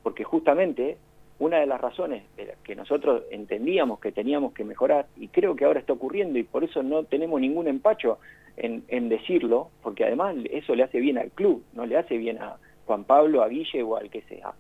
porque 0.03 0.25
justamente 0.25 0.97
una 1.39 1.59
de 1.59 1.67
las 1.67 1.81
razones 1.81 2.25
de 2.37 2.55
que 2.65 2.75
nosotros 2.75 3.25
entendíamos 3.31 4.01
que 4.01 4.13
teníamos 4.13 4.53
que 4.53 4.65
mejorar, 4.65 5.07
y 5.17 5.29
creo 5.29 5.57
que 5.57 5.65
ahora 5.65 5.81
está 5.81 5.93
ocurriendo, 5.93 6.39
y 6.39 6.43
por 6.43 6.65
eso 6.65 6.83
no 6.83 7.05
tenemos 7.05 7.41
ningún 7.41 7.69
empacho 7.69 8.19
en, 8.57 8.85
en 8.89 9.09
decirlo, 9.09 9.71
porque 9.83 10.05
además 10.05 10.37
eso 10.51 10.75
le 10.75 10.85
hace 10.85 11.01
bien 11.01 11.19
al 11.19 11.31
club, 11.31 11.63
no 11.75 11.85
le 11.85 11.97
hace 11.97 12.17
bien 12.17 12.39
a 12.39 12.57
Juan 12.87 13.05
Pablo, 13.05 13.43
a 13.43 13.49
Guille 13.49 13.83
o 13.83 13.97
al 13.97 14.11
que 14.11 14.23
sea, 14.23 14.55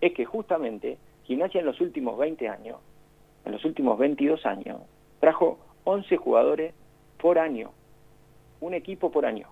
es 0.00 0.12
que 0.12 0.24
justamente 0.24 0.98
Gimnasia 1.24 1.60
en 1.60 1.66
los 1.66 1.80
últimos 1.80 2.16
20 2.18 2.48
años, 2.48 2.78
en 3.44 3.52
los 3.52 3.64
últimos 3.64 3.98
22 3.98 4.46
años, 4.46 4.80
trajo 5.20 5.58
11 5.84 6.16
jugadores 6.16 6.74
por 7.18 7.38
año, 7.38 7.70
un 8.60 8.74
equipo 8.74 9.10
por 9.10 9.26
año. 9.26 9.48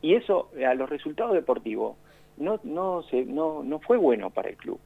Y 0.00 0.14
eso, 0.14 0.50
a 0.66 0.74
los 0.74 0.88
resultados 0.88 1.34
deportivos, 1.34 1.96
no, 2.36 2.60
no, 2.62 3.02
se, 3.02 3.24
no, 3.24 3.62
no 3.62 3.80
fue 3.80 3.96
bueno 3.96 4.30
para 4.30 4.48
el 4.48 4.56
club, 4.56 4.78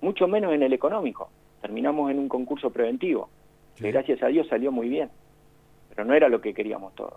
mucho 0.00 0.28
menos 0.28 0.52
en 0.52 0.62
el 0.62 0.72
económico. 0.72 1.30
Terminamos 1.60 2.10
en 2.10 2.18
un 2.18 2.28
concurso 2.28 2.70
preventivo, 2.70 3.28
que 3.76 3.90
gracias 3.90 4.22
a 4.22 4.28
Dios 4.28 4.46
salió 4.48 4.72
muy 4.72 4.88
bien, 4.88 5.10
pero 5.88 6.04
no 6.04 6.14
era 6.14 6.28
lo 6.28 6.40
que 6.40 6.54
queríamos 6.54 6.94
todos. 6.94 7.14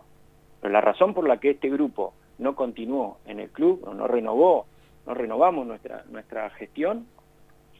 Pero 0.61 0.71
la 0.71 0.81
razón 0.81 1.13
por 1.13 1.27
la 1.27 1.39
que 1.39 1.51
este 1.51 1.69
grupo 1.69 2.13
no 2.37 2.55
continuó 2.55 3.19
en 3.25 3.39
el 3.39 3.49
club, 3.49 3.83
o 3.85 3.93
no 3.93 4.07
renovó, 4.07 4.65
no 5.05 5.13
renovamos 5.13 5.67
nuestra, 5.67 6.05
nuestra 6.09 6.49
gestión, 6.51 7.05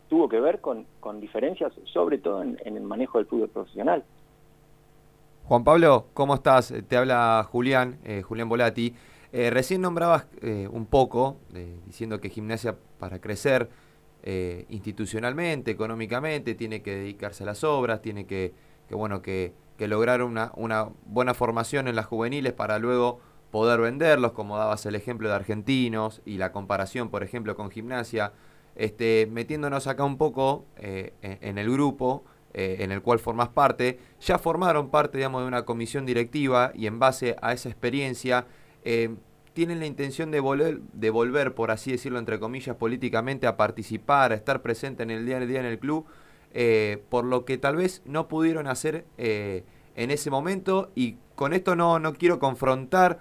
tuvo 0.10 0.30
que 0.30 0.40
ver 0.40 0.62
con, 0.62 0.86
con 1.00 1.20
diferencias, 1.20 1.74
sobre 1.86 2.18
todo 2.18 2.44
en, 2.44 2.58
el 2.64 2.82
manejo 2.82 3.18
del 3.18 3.28
fútbol 3.28 3.50
profesional. 3.50 4.04
Juan 5.46 5.64
Pablo, 5.64 6.08
¿cómo 6.14 6.36
estás? 6.36 6.74
Te 6.88 6.98
habla 6.98 7.46
Julián, 7.50 8.00
eh, 8.04 8.22
Julián 8.22 8.48
Volati. 8.48 8.94
Eh, 9.32 9.50
recién 9.50 9.82
nombrabas 9.82 10.28
eh, 10.42 10.70
un 10.72 10.86
poco, 10.86 11.38
diciendo 11.86 12.22
que 12.22 12.30
gimnasia 12.30 12.76
para 13.00 13.20
crecer 13.20 13.70
institucionalmente, 14.70 15.72
económicamente, 15.72 16.56
tiene 16.56 16.82
que 16.82 16.96
dedicarse 16.96 17.44
a 17.44 17.48
las 17.48 17.66
obras, 17.66 18.02
tiene 18.02 18.26
que, 18.26 18.54
que 18.88 18.96
bueno, 18.96 19.22
que, 19.22 19.52
que, 19.78 19.90
lograr 19.90 20.24
una, 20.24 20.54
una 20.56 20.88
buena 21.06 21.34
formación 21.34 21.90
en 21.90 21.98
las 21.98 22.06
juveniles 22.06 22.54
para 22.54 22.80
luego 22.80 23.20
poder 23.52 23.82
venderlos, 23.82 24.32
como 24.32 24.58
dabas 24.58 24.86
el 24.86 24.96
ejemplo 24.96 25.28
de 25.28 25.36
argentinos 25.36 26.22
y 26.26 26.38
la 26.38 26.54
comparación, 26.54 27.10
por 27.10 27.22
ejemplo, 27.22 27.58
con 27.58 27.70
gimnasia 27.70 28.32
este, 28.76 29.28
metiéndonos 29.32 29.88
acá 29.88 30.04
un 30.04 30.18
poco 30.18 30.66
eh, 30.78 31.14
en, 31.22 31.58
el 31.58 31.72
grupo 31.72 32.24
eh, 32.54 32.78
en 32.80 32.92
el 32.92 33.02
cual 33.02 33.20
formas 33.20 33.50
parte, 33.50 34.00
ya 34.20 34.38
formaron 34.40 34.90
parte 34.90 35.18
digamos, 35.18 35.42
de 35.42 35.48
una 35.48 35.66
comisión 35.66 36.06
directiva 36.06 36.72
y 36.74 36.88
en 36.88 37.00
base 37.00 37.36
a 37.42 37.54
esa 37.54 37.70
experiencia 37.70 38.48
eh, 38.84 39.16
tienen 39.54 39.80
la 39.80 39.86
intención 39.86 40.32
de 40.32 40.40
volver, 40.40 40.80
de 40.94 41.10
volver, 41.12 41.54
por 41.54 41.70
así 41.70 41.92
decirlo, 41.92 42.18
entre 42.18 42.40
comillas, 42.40 42.76
políticamente 42.76 43.46
a 43.46 43.56
participar, 43.56 44.32
a 44.32 44.36
estar 44.36 44.64
presente 44.64 45.04
en 45.04 45.12
el 45.12 45.26
día 45.26 45.38
a 45.38 45.46
día 45.46 45.60
en 45.60 45.68
el 45.68 45.78
club. 45.78 46.06
por 47.10 47.26
lo 47.26 47.46
que 47.46 47.58
tal 47.58 47.76
vez 47.76 48.02
no 48.06 48.28
pudieron 48.28 48.68
hacer 48.68 49.06
en 49.18 50.12
ese 50.12 50.32
momento 50.32 50.92
y 50.96 51.18
con 51.36 51.54
esto 51.54 51.76
no, 51.76 52.00
no 52.00 52.14
quiero 52.14 52.40
confrontar 52.40 53.20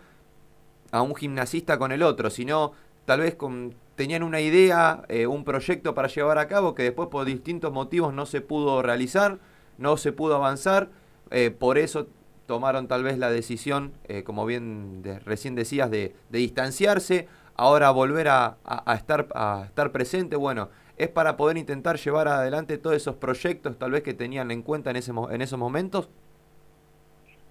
a 0.90 1.02
un 1.02 1.14
gimnasista 1.14 1.78
con 1.78 1.92
el 1.92 2.02
otro, 2.02 2.30
sino 2.30 2.72
tal 3.04 3.20
vez 3.20 3.34
con, 3.34 3.74
tenían 3.96 4.22
una 4.22 4.40
idea, 4.40 5.02
eh, 5.09 5.26
un 5.26 5.44
proyecto 5.44 5.94
para 5.94 6.09
llevar 6.09 6.38
a 6.38 6.48
cabo 6.48 6.74
que 6.74 6.83
después 6.83 7.09
por 7.09 7.24
distintos 7.24 7.72
motivos 7.72 8.14
no 8.14 8.26
se 8.26 8.40
pudo 8.40 8.83
realizar, 8.83 9.38
no 9.78 9.96
se 9.96 10.12
pudo 10.12 10.37
avanzar, 10.37 10.88
eh, 11.31 11.50
por 11.50 11.78
eso 11.78 12.09
tomaron 12.46 12.88
tal 12.88 13.02
vez 13.02 13.18
la 13.18 13.31
decisión, 13.31 13.92
eh, 14.09 14.22
como 14.24 14.44
bien 14.44 15.02
recién 15.24 15.55
decías, 15.55 15.90
de, 15.90 16.14
distanciarse, 16.31 17.28
ahora 17.55 17.90
volver 17.90 18.28
a, 18.28 18.57
estar, 18.94 19.28
a 19.35 19.64
estar 19.66 19.92
presente, 19.92 20.37
bueno, 20.37 20.68
es 20.96 21.09
para 21.09 21.37
poder 21.37 21.57
intentar 21.57 21.96
llevar 21.96 22.28
adelante 22.28 22.78
todos 22.78 22.96
esos 22.96 23.16
proyectos 23.16 23.78
tal 23.78 23.92
vez 23.92 24.02
que 24.02 24.14
tenían 24.14 24.50
en 24.50 24.62
cuenta 24.62 24.90
en, 24.90 24.96
ese, 24.96 25.12
en 25.31 25.42
esos 25.42 25.59
momentos. 25.59 26.09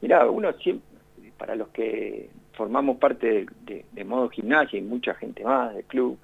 Mira, 0.01 0.30
uno 0.30 0.51
siempre, 0.54 0.88
para 1.38 1.56
los 1.56 1.69
que 1.69 2.30
formamos 2.54 2.97
parte 2.97 3.45
de, 3.65 4.04
modo 4.06 4.30
gimnasia 4.30 4.77
y 4.77 4.82
mucha 4.82 5.13
gente 5.15 5.43
más 5.43 5.73
del 5.73 5.84
club, 5.86 6.17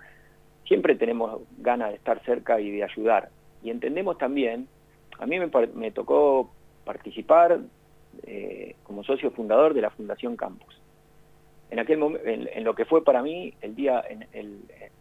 siempre 0.67 0.95
tenemos 0.95 1.41
ganas 1.57 1.89
de 1.89 1.95
estar 1.95 2.23
cerca 2.23 2.59
y 2.59 2.71
de 2.71 2.83
ayudar. 2.83 3.29
Y 3.63 3.69
entendemos 3.69 4.17
también, 4.17 4.67
a 5.19 5.25
mí 5.25 5.37
me, 5.39 5.91
tocó 5.91 6.49
participar 6.85 7.59
eh, 8.23 8.75
como 8.83 9.03
socio 9.03 9.31
fundador 9.31 9.73
de 9.73 9.81
la 9.81 9.89
Fundación 9.89 10.35
Campus. 10.35 10.79
En 11.69 11.79
aquel 11.79 11.99
en, 12.23 12.63
lo 12.63 12.75
que 12.75 12.85
fue 12.85 13.03
para 13.03 13.21
mí 13.21 13.53
el 13.61 13.75
día, 13.75 14.01
en, 14.07 14.25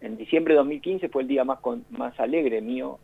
en 0.00 0.16
diciembre 0.16 0.54
de 0.54 0.58
2015 0.58 1.08
fue 1.08 1.22
el 1.22 1.28
día 1.28 1.44
más, 1.44 1.60
más 1.90 2.18
alegre 2.18 2.60
mío 2.60 2.98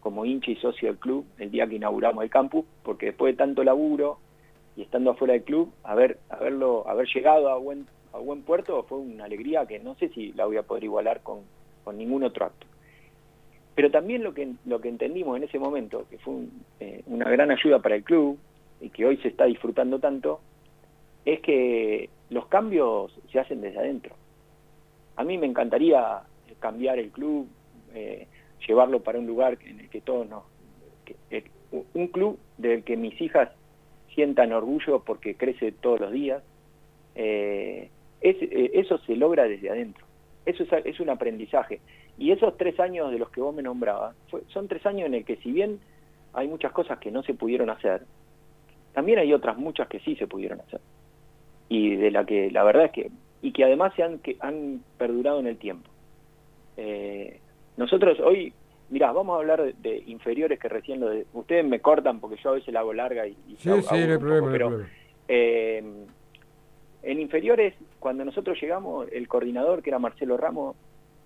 como 0.00 0.24
hincha 0.24 0.50
y 0.50 0.56
socio 0.56 0.88
del 0.88 0.98
club, 0.98 1.26
el 1.38 1.50
día 1.50 1.66
que 1.66 1.76
inauguramos 1.76 2.24
el 2.24 2.30
campus, 2.30 2.64
porque 2.82 3.06
después 3.06 3.34
de 3.34 3.36
tanto 3.36 3.62
laburo, 3.62 4.18
y 4.76 4.82
estando 4.82 5.10
afuera 5.10 5.34
del 5.34 5.42
club, 5.42 5.72
haber, 5.82 6.18
haberlo, 6.30 6.88
haber 6.88 7.06
llegado 7.12 7.50
a 7.50 7.56
buen, 7.58 7.86
a 8.12 8.18
buen 8.18 8.42
puerto 8.42 8.82
fue 8.84 8.98
una 8.98 9.24
alegría 9.24 9.66
que 9.66 9.78
no 9.78 9.94
sé 9.96 10.08
si 10.08 10.32
la 10.32 10.46
voy 10.46 10.56
a 10.56 10.62
poder 10.62 10.84
igualar 10.84 11.22
con, 11.22 11.40
ningún 11.92 12.24
otro 12.24 12.46
acto. 12.46 12.66
Pero 13.74 13.90
también 13.90 14.22
lo 14.22 14.34
que, 14.34 14.52
lo 14.66 14.80
que 14.80 14.88
entendimos 14.88 15.36
en 15.36 15.44
ese 15.44 15.58
momento, 15.58 16.06
que 16.10 16.18
fue 16.18 16.34
eh, 16.80 17.02
una 17.06 17.28
gran 17.30 17.50
ayuda 17.50 17.78
para 17.78 17.94
el 17.94 18.04
club 18.04 18.38
y 18.80 18.90
que 18.90 19.06
hoy 19.06 19.16
se 19.18 19.28
está 19.28 19.44
disfrutando 19.44 19.98
tanto, 19.98 20.40
es 21.24 21.40
que 21.40 22.10
los 22.30 22.46
cambios 22.46 23.18
se 23.30 23.38
hacen 23.38 23.60
desde 23.60 23.78
adentro. 23.78 24.14
A 25.16 25.24
mí 25.24 25.38
me 25.38 25.46
encantaría 25.46 26.22
cambiar 26.58 26.98
el 26.98 27.10
club, 27.10 27.48
eh, 27.94 28.26
llevarlo 28.66 29.02
para 29.02 29.18
un 29.18 29.26
lugar 29.26 29.58
en 29.64 29.80
el 29.80 29.88
que 29.88 30.00
todos 30.00 30.28
nos... 30.28 30.44
Un 31.94 32.08
club 32.08 32.38
del 32.58 32.82
que 32.82 32.96
mis 32.96 33.20
hijas 33.20 33.48
sientan 34.14 34.52
orgullo 34.52 35.02
porque 35.04 35.36
crece 35.36 35.72
todos 35.72 36.00
los 36.00 36.12
días. 36.12 36.42
Eh, 37.14 37.90
eso 38.20 38.98
se 38.98 39.16
logra 39.16 39.44
desde 39.44 39.70
adentro. 39.70 40.04
Eso 40.46 40.64
es, 40.84 41.00
un 41.00 41.10
aprendizaje. 41.10 41.80
Y 42.18 42.32
esos 42.32 42.56
tres 42.56 42.78
años 42.80 43.10
de 43.10 43.18
los 43.18 43.30
que 43.30 43.40
vos 43.40 43.54
me 43.54 43.62
nombrabas, 43.62 44.16
son 44.48 44.68
tres 44.68 44.84
años 44.86 45.06
en 45.06 45.14
el 45.14 45.24
que 45.24 45.36
si 45.36 45.52
bien 45.52 45.80
hay 46.32 46.48
muchas 46.48 46.72
cosas 46.72 46.98
que 46.98 47.10
no 47.10 47.22
se 47.22 47.34
pudieron 47.34 47.70
hacer, 47.70 48.02
también 48.92 49.18
hay 49.18 49.32
otras 49.32 49.56
muchas 49.56 49.88
que 49.88 50.00
sí 50.00 50.16
se 50.16 50.26
pudieron 50.26 50.60
hacer. 50.60 50.80
Y 51.68 51.96
de 51.96 52.10
la 52.10 52.24
que 52.24 52.50
la 52.50 52.64
verdad 52.64 52.86
es 52.86 52.92
que, 52.92 53.10
y 53.42 53.52
que 53.52 53.64
además 53.64 53.92
se 53.94 54.02
han, 54.02 54.18
que 54.18 54.36
han 54.40 54.82
perdurado 54.98 55.40
en 55.40 55.46
el 55.46 55.56
tiempo. 55.58 55.88
Eh, 56.76 57.40
nosotros 57.76 58.18
hoy 58.20 58.52
Mirá, 58.90 59.12
vamos 59.12 59.36
a 59.36 59.38
hablar 59.38 59.72
de, 59.72 60.02
inferiores 60.06 60.58
que 60.58 60.68
recién 60.68 60.98
lo 60.98 61.08
de... 61.10 61.24
Ustedes 61.32 61.64
me 61.64 61.78
cortan 61.78 62.18
porque 62.18 62.36
yo 62.42 62.50
a 62.50 62.54
veces 62.54 62.74
la 62.74 62.80
hago 62.80 62.92
larga 62.92 63.24
y... 63.24 63.36
y 63.46 63.56
sí, 63.56 63.70
sí, 63.82 63.88
no 63.88 64.12
hay 64.12 64.18
problema, 64.18 64.50
pero, 64.50 64.80
eh, 65.28 65.84
en 67.02 67.20
inferiores, 67.20 67.74
cuando 67.98 68.24
nosotros 68.24 68.60
llegamos, 68.60 69.08
el 69.12 69.28
coordinador, 69.28 69.82
que 69.82 69.90
era 69.90 69.98
Marcelo 69.98 70.36
Ramos, 70.36 70.76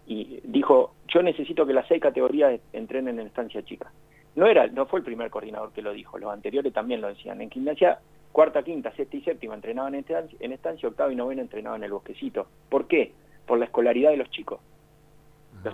y 0.06 0.40
dijo, 0.44 0.94
yo 1.08 1.22
necesito 1.22 1.66
que 1.66 1.72
las 1.72 1.88
seis 1.88 2.00
categorías 2.00 2.60
entrenen 2.72 3.18
en 3.18 3.26
estancia 3.26 3.62
chica. 3.62 3.90
No, 4.36 4.46
era, 4.46 4.66
no 4.66 4.86
fue 4.86 4.98
el 5.00 5.04
primer 5.04 5.30
coordinador 5.30 5.72
que 5.72 5.82
lo 5.82 5.92
dijo, 5.92 6.18
los 6.18 6.32
anteriores 6.32 6.72
también 6.72 7.00
lo 7.00 7.08
decían. 7.08 7.40
En 7.40 7.50
gimnasia, 7.50 7.98
cuarta, 8.32 8.62
quinta, 8.62 8.92
sexta 8.92 9.16
y 9.16 9.22
séptima 9.22 9.54
entrenaban 9.54 9.94
en 9.94 10.00
estancia, 10.00 10.36
en 10.40 10.52
estancia 10.52 10.88
octava 10.88 11.12
y 11.12 11.16
novena 11.16 11.42
entrenaban 11.42 11.80
en 11.80 11.84
el 11.84 11.92
bosquecito. 11.92 12.46
¿Por 12.68 12.86
qué? 12.86 13.12
Por 13.46 13.58
la 13.58 13.66
escolaridad 13.66 14.10
de 14.10 14.16
los 14.18 14.30
chicos 14.30 14.60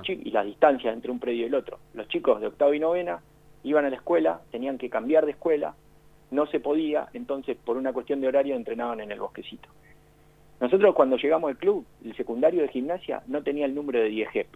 y 0.06 0.30
la 0.30 0.44
distancia 0.44 0.92
entre 0.92 1.10
un 1.10 1.18
predio 1.18 1.44
y 1.44 1.46
el 1.46 1.54
otro. 1.54 1.78
Los 1.94 2.08
chicos 2.08 2.40
de 2.40 2.46
octavo 2.46 2.74
y 2.74 2.80
novena 2.80 3.20
iban 3.64 3.84
a 3.84 3.90
la 3.90 3.96
escuela, 3.96 4.40
tenían 4.50 4.78
que 4.78 4.88
cambiar 4.88 5.24
de 5.24 5.32
escuela, 5.32 5.74
no 6.30 6.46
se 6.46 6.60
podía, 6.60 7.08
entonces 7.12 7.56
por 7.56 7.76
una 7.76 7.92
cuestión 7.92 8.20
de 8.20 8.28
horario 8.28 8.54
entrenaban 8.54 9.00
en 9.00 9.10
el 9.10 9.20
bosquecito. 9.20 9.68
Nosotros 10.60 10.94
cuando 10.94 11.16
llegamos 11.16 11.50
al 11.50 11.56
club, 11.56 11.86
el 12.04 12.14
secundario 12.16 12.62
de 12.62 12.68
gimnasia 12.68 13.22
no 13.26 13.42
tenía 13.42 13.66
el 13.66 13.74
número 13.74 13.98
de 13.98 14.08
10 14.08 14.28
GEP. 14.30 14.48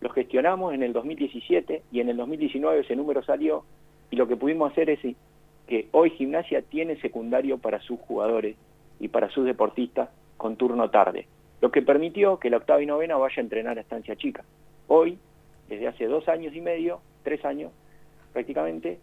Lo 0.00 0.10
gestionamos 0.10 0.72
en 0.72 0.82
el 0.82 0.92
2017 0.92 1.82
y 1.92 2.00
en 2.00 2.08
el 2.08 2.16
2019 2.16 2.80
ese 2.80 2.96
número 2.96 3.22
salió 3.22 3.64
y 4.10 4.16
lo 4.16 4.26
que 4.26 4.36
pudimos 4.36 4.72
hacer 4.72 4.88
es 4.88 5.00
que 5.66 5.88
hoy 5.92 6.10
gimnasia 6.10 6.62
tiene 6.62 7.00
secundario 7.00 7.58
para 7.58 7.80
sus 7.80 8.00
jugadores 8.00 8.56
y 8.98 9.08
para 9.08 9.30
sus 9.30 9.44
deportistas 9.44 10.08
con 10.38 10.56
turno 10.56 10.90
tarde 10.90 11.26
lo 11.60 11.70
que 11.70 11.82
permitió 11.82 12.38
que 12.38 12.50
la 12.50 12.56
octava 12.56 12.82
y 12.82 12.86
novena 12.86 13.16
vaya 13.16 13.34
a 13.36 13.40
entrenar 13.40 13.78
a 13.78 13.82
estancia 13.82 14.16
chica. 14.16 14.44
Hoy, 14.88 15.18
desde 15.68 15.88
hace 15.88 16.06
dos 16.06 16.28
años 16.28 16.54
y 16.54 16.60
medio, 16.60 17.00
tres 17.22 17.44
años 17.44 17.72
prácticamente, 18.32 18.98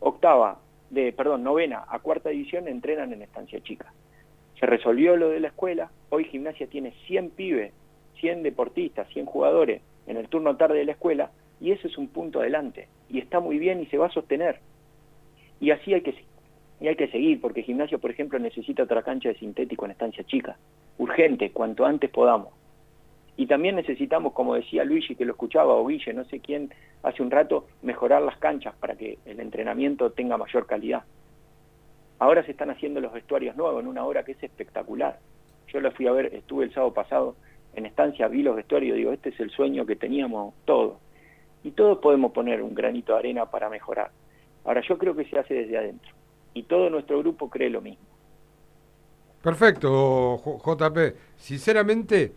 octava, 0.00 0.58
de, 0.90 1.12
perdón, 1.12 1.42
novena 1.44 1.84
a 1.88 1.98
cuarta 2.00 2.30
división 2.30 2.68
entrenan 2.68 3.12
en 3.12 3.22
estancia 3.22 3.60
chica. 3.60 3.92
Se 4.58 4.66
resolvió 4.66 5.16
lo 5.16 5.28
de 5.28 5.40
la 5.40 5.48
escuela, 5.48 5.90
hoy 6.10 6.24
gimnasia 6.24 6.66
tiene 6.66 6.92
100 7.06 7.30
pibes, 7.30 7.72
100 8.20 8.42
deportistas, 8.42 9.08
100 9.08 9.26
jugadores 9.26 9.82
en 10.06 10.16
el 10.16 10.28
turno 10.28 10.56
tarde 10.56 10.78
de 10.78 10.84
la 10.84 10.92
escuela, 10.92 11.30
y 11.60 11.72
eso 11.72 11.88
es 11.88 11.98
un 11.98 12.08
punto 12.08 12.40
adelante, 12.40 12.88
y 13.10 13.18
está 13.18 13.40
muy 13.40 13.58
bien 13.58 13.80
y 13.80 13.86
se 13.86 13.98
va 13.98 14.06
a 14.06 14.12
sostener. 14.12 14.60
Y 15.60 15.70
así 15.70 15.94
hay 15.94 16.02
que, 16.02 16.14
y 16.80 16.88
hay 16.88 16.96
que 16.96 17.08
seguir, 17.08 17.40
porque 17.40 17.62
gimnasia, 17.62 17.98
por 17.98 18.10
ejemplo, 18.10 18.38
necesita 18.38 18.84
otra 18.84 19.02
cancha 19.02 19.28
de 19.28 19.38
sintético 19.38 19.84
en 19.84 19.90
estancia 19.90 20.24
chica 20.24 20.56
urgente, 20.98 21.50
cuanto 21.50 21.84
antes 21.84 22.10
podamos. 22.10 22.54
Y 23.36 23.46
también 23.46 23.76
necesitamos, 23.76 24.32
como 24.32 24.54
decía 24.54 24.84
Luigi, 24.84 25.14
que 25.14 25.26
lo 25.26 25.32
escuchaba, 25.32 25.74
o 25.74 25.86
Guille, 25.86 26.14
no 26.14 26.24
sé 26.24 26.40
quién, 26.40 26.70
hace 27.02 27.22
un 27.22 27.30
rato, 27.30 27.66
mejorar 27.82 28.22
las 28.22 28.38
canchas 28.38 28.74
para 28.76 28.96
que 28.96 29.18
el 29.26 29.40
entrenamiento 29.40 30.10
tenga 30.12 30.38
mayor 30.38 30.66
calidad. 30.66 31.04
Ahora 32.18 32.44
se 32.44 32.52
están 32.52 32.70
haciendo 32.70 33.00
los 33.00 33.12
vestuarios 33.12 33.56
nuevos 33.56 33.82
en 33.82 33.88
una 33.88 34.04
hora 34.04 34.24
que 34.24 34.32
es 34.32 34.42
espectacular. 34.42 35.18
Yo 35.68 35.80
lo 35.80 35.90
fui 35.92 36.06
a 36.06 36.12
ver, 36.12 36.34
estuve 36.34 36.64
el 36.64 36.72
sábado 36.72 36.94
pasado 36.94 37.36
en 37.74 37.86
estancia, 37.86 38.28
vi 38.28 38.42
los 38.42 38.56
vestuarios, 38.56 38.96
digo, 38.96 39.12
este 39.12 39.30
es 39.30 39.40
el 39.40 39.50
sueño 39.50 39.84
que 39.84 39.96
teníamos 39.96 40.54
todos. 40.64 40.98
Y 41.62 41.72
todos 41.72 41.98
podemos 41.98 42.32
poner 42.32 42.62
un 42.62 42.74
granito 42.74 43.12
de 43.12 43.18
arena 43.18 43.46
para 43.46 43.68
mejorar. 43.68 44.10
Ahora 44.64 44.82
yo 44.86 44.96
creo 44.96 45.14
que 45.14 45.24
se 45.26 45.38
hace 45.38 45.54
desde 45.54 45.76
adentro. 45.76 46.12
Y 46.54 46.62
todo 46.62 46.88
nuestro 46.88 47.18
grupo 47.18 47.50
cree 47.50 47.68
lo 47.68 47.82
mismo. 47.82 48.04
Perfecto, 49.42 50.40
JP. 50.64 50.98
Sinceramente, 51.36 52.32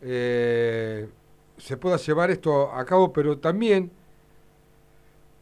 eh, 0.00 1.08
se 1.56 1.76
pueda 1.76 1.96
llevar 1.96 2.30
esto 2.30 2.72
a 2.72 2.84
cabo, 2.84 3.12
pero 3.12 3.38
también 3.38 3.90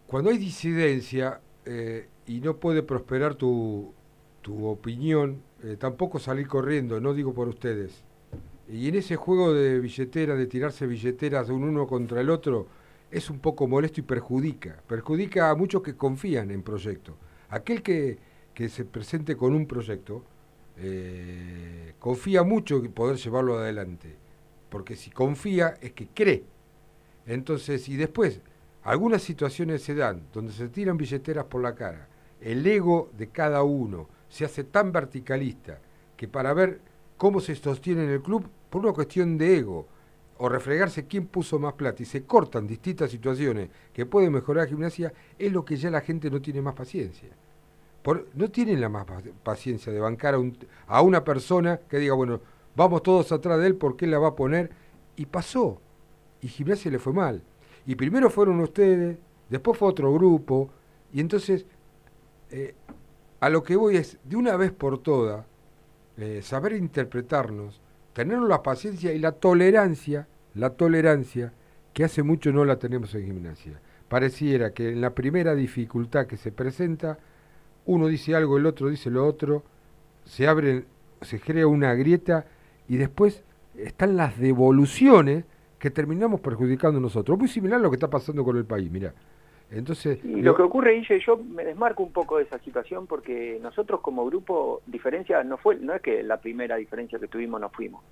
cuando 0.07 0.31
hay 0.31 0.38
disidencia 0.38 1.40
eh, 1.64 2.09
y 2.26 2.40
no 2.40 2.56
puede 2.56 2.82
prosperar 2.82 3.35
tu, 3.35 3.92
tu 4.40 4.66
opinión, 4.66 5.42
eh, 5.62 5.76
tampoco 5.78 6.18
salir 6.18 6.48
corriendo, 6.48 7.00
no 7.00 7.14
digo 7.14 7.32
por 7.32 7.48
ustedes. 7.48 8.04
Y 8.68 8.88
en 8.88 8.94
ese 8.94 9.16
juego 9.16 9.52
de 9.52 9.80
billetera, 9.80 10.35
de 10.35 10.46
tirarse 10.46 10.87
billeteras 10.87 11.48
de 11.48 11.52
un 11.52 11.64
uno 11.64 11.87
contra 11.87 12.20
el 12.20 12.30
otro, 12.30 12.66
es 13.11 13.28
un 13.28 13.38
poco 13.40 13.66
molesto 13.66 14.00
y 14.00 14.04
perjudica. 14.04 14.82
Perjudica 14.87 15.50
a 15.50 15.54
muchos 15.54 15.82
que 15.82 15.96
confían 15.96 16.50
en 16.50 16.62
proyectos. 16.62 17.14
Aquel 17.50 17.82
que, 17.82 18.18
que 18.54 18.68
se 18.68 18.85
presente 18.85 19.37
con 19.37 19.54
un 19.54 19.66
proyecto, 19.66 20.24
eh, 20.78 21.94
confía 21.98 22.42
mucho 22.42 22.78
en 22.78 22.92
poder 22.92 23.16
llevarlo 23.16 23.58
adelante, 23.58 24.16
porque 24.70 24.96
si 24.96 25.11
confía 25.11 25.76
es 25.80 25.92
que 25.92 26.08
cree. 26.08 26.44
Entonces, 27.26 27.88
y 27.88 27.96
después, 27.96 28.40
algunas 28.82 29.22
situaciones 29.22 29.82
se 29.82 29.94
dan 29.94 30.22
donde 30.32 30.52
se 30.52 30.68
tiran 30.68 30.96
billeteras 30.96 31.44
por 31.44 31.62
la 31.62 31.74
cara, 31.74 32.08
el 32.42 32.66
ego 32.66 33.11
de 33.16 33.28
cada 33.28 33.62
uno 33.62 34.09
se 34.28 34.44
hace 34.44 34.64
tan 34.64 34.92
verticalista 34.92 35.78
que 36.16 36.28
para 36.28 36.52
ver 36.52 36.81
cómo 37.16 37.40
se 37.40 37.55
sostiene 37.55 38.05
en 38.05 38.11
el 38.11 38.22
club, 38.22 38.48
por 38.68 38.83
una 38.83 38.92
cuestión 38.92 39.38
de 39.38 39.59
ego, 39.59 39.87
o 40.38 40.48
refregarse 40.48 41.07
quién 41.07 41.26
puso 41.26 41.59
más 41.59 41.74
plata 41.74 42.02
y 42.02 42.07
se 42.07 42.24
cortan 42.24 42.66
distintas 42.66 43.11
situaciones 43.11 43.70
que 43.92 44.07
pueden 44.07 44.33
mejorar 44.33 44.64
la 44.64 44.68
gimnasia, 44.68 45.12
es 45.38 45.52
lo 45.52 45.64
que 45.64 45.76
ya 45.76 45.90
la 45.90 46.00
gente 46.00 46.31
no 46.31 46.40
tiene 46.42 46.61
más 46.61 46.74
paciencia 46.74 47.28
no 48.35 48.50
tienen 48.50 48.81
la 48.81 48.88
más 48.88 49.07
paciencia 49.42 49.92
de 49.92 50.00
bancar 50.00 50.35
a, 50.87 51.02
una 51.02 51.24
persona 51.24 51.78
que 51.88 51.98
diga, 51.98 52.14
bueno, 52.14 52.40
vamos 52.74 53.02
todos 53.02 53.31
atrás 53.33 53.61
de 53.61 53.68
él 53.68 53.76
porque 53.76 54.07
él 54.07 54.11
la 54.11 54.18
va 54.18 54.28
a 54.28 54.37
poner. 54.37 54.70
Y 55.16 55.26
pasó. 55.26 55.81
Y 56.40 56.48
Gimnasia 56.48 56.90
le 56.90 56.98
fue 56.98 57.12
mal. 57.12 57.42
Y 57.87 57.94
primero 57.94 58.31
fueron 58.31 58.61
ustedes, 58.61 59.18
después 59.48 59.78
fue 59.78 59.88
otro 59.88 60.12
grupo, 60.12 60.70
y 61.12 61.20
entonces 61.20 61.66
eh, 62.52 62.74
a 63.40 63.50
lo 63.50 63.62
que 63.62 63.76
voy 63.76 63.96
es, 63.96 64.18
de 64.24 64.36
una 64.36 64.56
vez 64.56 64.70
por 64.70 65.02
todas, 65.02 65.44
eh, 66.16 66.40
saber 66.42 66.74
interpretarnos, 66.74 67.80
tener 68.12 68.38
la 68.38 68.62
paciencia 68.62 69.12
y 69.12 69.18
la 69.18 69.32
tolerancia, 69.32 70.28
la 70.54 70.70
tolerancia, 70.70 71.52
que 71.92 72.04
hace 72.04 72.22
mucho 72.22 72.52
no 72.52 72.64
la 72.64 72.78
tenemos 72.78 73.14
en 73.14 73.24
gimnasia. 73.24 73.80
Pareciera 74.08 74.72
que 74.72 74.90
en 74.90 75.00
la 75.00 75.14
primera 75.14 75.54
dificultad 75.54 76.26
que 76.26 76.36
se 76.36 76.52
presenta, 76.52 77.18
uno 77.86 78.06
dice 78.06 78.36
algo, 78.36 78.58
el 78.58 78.66
otro 78.66 78.90
dice 78.90 79.10
lo 79.10 79.26
otro, 79.26 79.64
se 80.24 80.46
abre, 80.46 80.84
se 81.22 81.40
crea 81.40 81.66
una 81.66 81.94
grieta 81.94 82.46
y 82.88 82.96
después 82.96 83.42
están 83.76 84.16
las 84.16 84.38
devoluciones 84.38 85.44
que 85.78 85.90
terminamos 85.90 86.40
perjudicando 86.40 87.00
nosotros. 87.00 87.38
Muy 87.38 87.48
similar 87.48 87.80
a 87.80 87.82
lo 87.82 87.90
que 87.90 87.96
está 87.96 88.10
pasando 88.10 88.44
con 88.44 88.56
el 88.56 88.64
país, 88.64 88.90
mira. 88.90 89.14
Entonces, 89.74 90.22
lo, 90.22 90.54
que 90.54 90.62
ocurre, 90.62 90.92
Guille, 90.92 91.18
yo 91.20 91.38
me 91.38 91.64
desmarco 91.64 92.02
un 92.02 92.12
poco 92.12 92.37
de 92.37 92.44
esa 92.44 92.58
situación 92.58 93.06
porque 93.06 93.58
nosotros 93.62 94.00
como 94.00 94.26
grupo, 94.26 94.82
diferencia 94.87 95.42
no 95.44 95.56
fue, 95.56 95.76
no 95.76 95.94
es 95.94 96.02
que 96.02 96.22
la 96.22 96.37
primera 96.37 96.76
diferencia 96.76 97.18
que 97.18 97.26
tuvimos 97.26 97.58
nos 97.58 97.72
fuimos. 97.72 98.02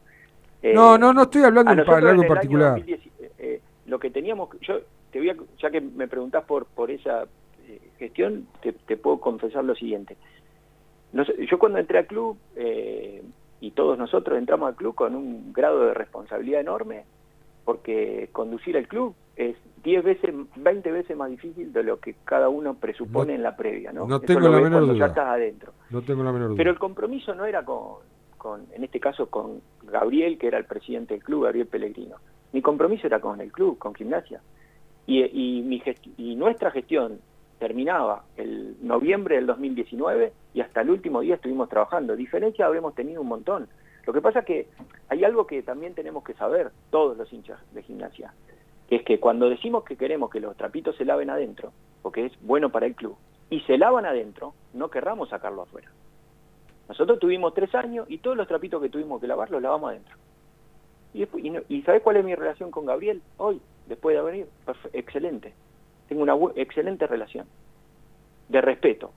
no, 0.62 0.96
no, 0.96 1.12
no 1.12 1.22
estoy 1.22 1.42
hablando 1.42 1.74
de 1.74 1.82
algo 1.82 2.22
en 2.22 2.28
particular. 2.28 2.82
Eh, 2.86 3.00
eh, 3.38 3.60
lo 3.86 3.98
que 3.98 4.10
teníamos, 4.10 4.48
yo 4.62 4.80
te 5.12 5.18
voy 5.18 5.28
a, 5.28 5.36
ya 5.60 5.70
que 5.70 5.82
me 5.82 6.08
preguntás 6.08 6.44
por 6.44 6.64
por 6.64 6.90
esa 6.90 7.24
eh, 7.68 7.80
gestión, 7.98 8.46
te, 8.62 8.96
puedo 8.96 9.20
confesar 9.20 9.62
lo 9.62 9.74
siguiente. 9.74 10.16
yo 11.12 11.58
cuando 11.58 11.78
entré 11.78 11.98
al 11.98 12.06
club 12.06 12.38
y 13.60 13.70
todos 13.72 13.98
nosotros 13.98 14.38
entramos 14.38 14.68
al 14.68 14.76
club 14.76 14.94
con 14.94 15.14
un 15.14 15.52
grado 15.52 15.88
de 15.88 15.92
responsabilidad 15.92 16.62
enorme, 16.62 17.04
porque 17.66 18.30
conducir 18.32 18.76
el 18.76 18.88
club 18.88 19.14
es 19.40 19.56
10 19.82 20.04
veces, 20.04 20.34
20 20.56 20.92
veces 20.92 21.16
más 21.16 21.30
difícil 21.30 21.72
de 21.72 21.82
lo 21.82 21.98
que 21.98 22.14
cada 22.24 22.50
uno 22.50 22.74
presupone 22.74 23.34
en 23.34 23.42
la 23.42 23.56
previa, 23.56 23.90
¿no? 23.90 24.06
No 24.06 24.20
tengo 24.20 24.48
la 24.48 24.60
menor 24.60 24.86
duda. 24.86 24.98
Ya 24.98 25.06
estás 25.06 25.28
adentro. 25.28 25.72
No 25.88 26.02
tengo 26.02 26.22
la 26.22 26.32
menor 26.32 26.48
duda. 26.48 26.58
Pero 26.58 26.70
el 26.70 26.78
compromiso 26.78 27.34
no 27.34 27.46
era 27.46 27.64
con, 27.64 28.00
con, 28.36 28.66
en 28.72 28.84
este 28.84 29.00
caso, 29.00 29.30
con 29.30 29.62
Gabriel, 29.84 30.36
que 30.36 30.48
era 30.48 30.58
el 30.58 30.66
presidente 30.66 31.14
del 31.14 31.22
club, 31.22 31.44
Gabriel 31.44 31.66
Pellegrino. 31.66 32.16
Mi 32.52 32.60
compromiso 32.60 33.06
era 33.06 33.20
con 33.20 33.40
el 33.40 33.50
club, 33.50 33.78
con 33.78 33.94
gimnasia. 33.94 34.42
Y, 35.06 35.22
y, 35.22 35.62
mi 35.62 35.82
y 36.18 36.36
nuestra 36.36 36.70
gestión 36.70 37.18
terminaba 37.58 38.24
el 38.36 38.76
noviembre 38.82 39.36
del 39.36 39.46
2019 39.46 40.32
y 40.52 40.60
hasta 40.60 40.82
el 40.82 40.90
último 40.90 41.20
día 41.20 41.36
estuvimos 41.36 41.70
trabajando. 41.70 42.14
Diferencia 42.14 42.66
habremos 42.66 42.94
tenido 42.94 43.22
un 43.22 43.28
montón. 43.28 43.68
Lo 44.06 44.12
que 44.12 44.20
pasa 44.20 44.40
es 44.40 44.44
que 44.44 44.68
hay 45.08 45.24
algo 45.24 45.46
que 45.46 45.62
también 45.62 45.94
tenemos 45.94 46.24
que 46.24 46.34
saber, 46.34 46.72
todos 46.90 47.16
los 47.16 47.32
hinchas 47.32 47.58
de 47.72 47.82
gimnasia 47.82 48.34
es 48.90 49.04
que 49.04 49.20
cuando 49.20 49.48
decimos 49.48 49.84
que 49.84 49.96
queremos 49.96 50.30
que 50.30 50.40
los 50.40 50.56
trapitos 50.56 50.96
se 50.96 51.04
laven 51.04 51.30
adentro, 51.30 51.72
porque 52.02 52.26
es 52.26 52.32
bueno 52.42 52.70
para 52.70 52.86
el 52.86 52.96
club, 52.96 53.16
y 53.48 53.60
se 53.60 53.78
lavan 53.78 54.04
adentro, 54.04 54.52
no 54.74 54.90
querramos 54.90 55.28
sacarlo 55.28 55.62
afuera. 55.62 55.88
Nosotros 56.88 57.20
tuvimos 57.20 57.54
tres 57.54 57.72
años 57.76 58.06
y 58.10 58.18
todos 58.18 58.36
los 58.36 58.48
trapitos 58.48 58.82
que 58.82 58.88
tuvimos 58.88 59.20
que 59.20 59.28
lavar 59.28 59.48
los 59.50 59.62
lavamos 59.62 59.90
adentro. 59.90 60.16
Y, 61.14 61.82
¿sabes 61.82 62.02
cuál 62.02 62.16
es 62.16 62.24
mi 62.24 62.34
relación 62.34 62.70
con 62.72 62.84
Gabriel 62.84 63.22
hoy, 63.36 63.60
después 63.86 64.16
de 64.16 64.22
venir? 64.22 64.46
Excelente. 64.92 65.52
Tengo 66.08 66.22
una 66.22 66.36
excelente 66.56 67.06
relación, 67.06 67.46
de 68.48 68.60
respeto. 68.60 69.12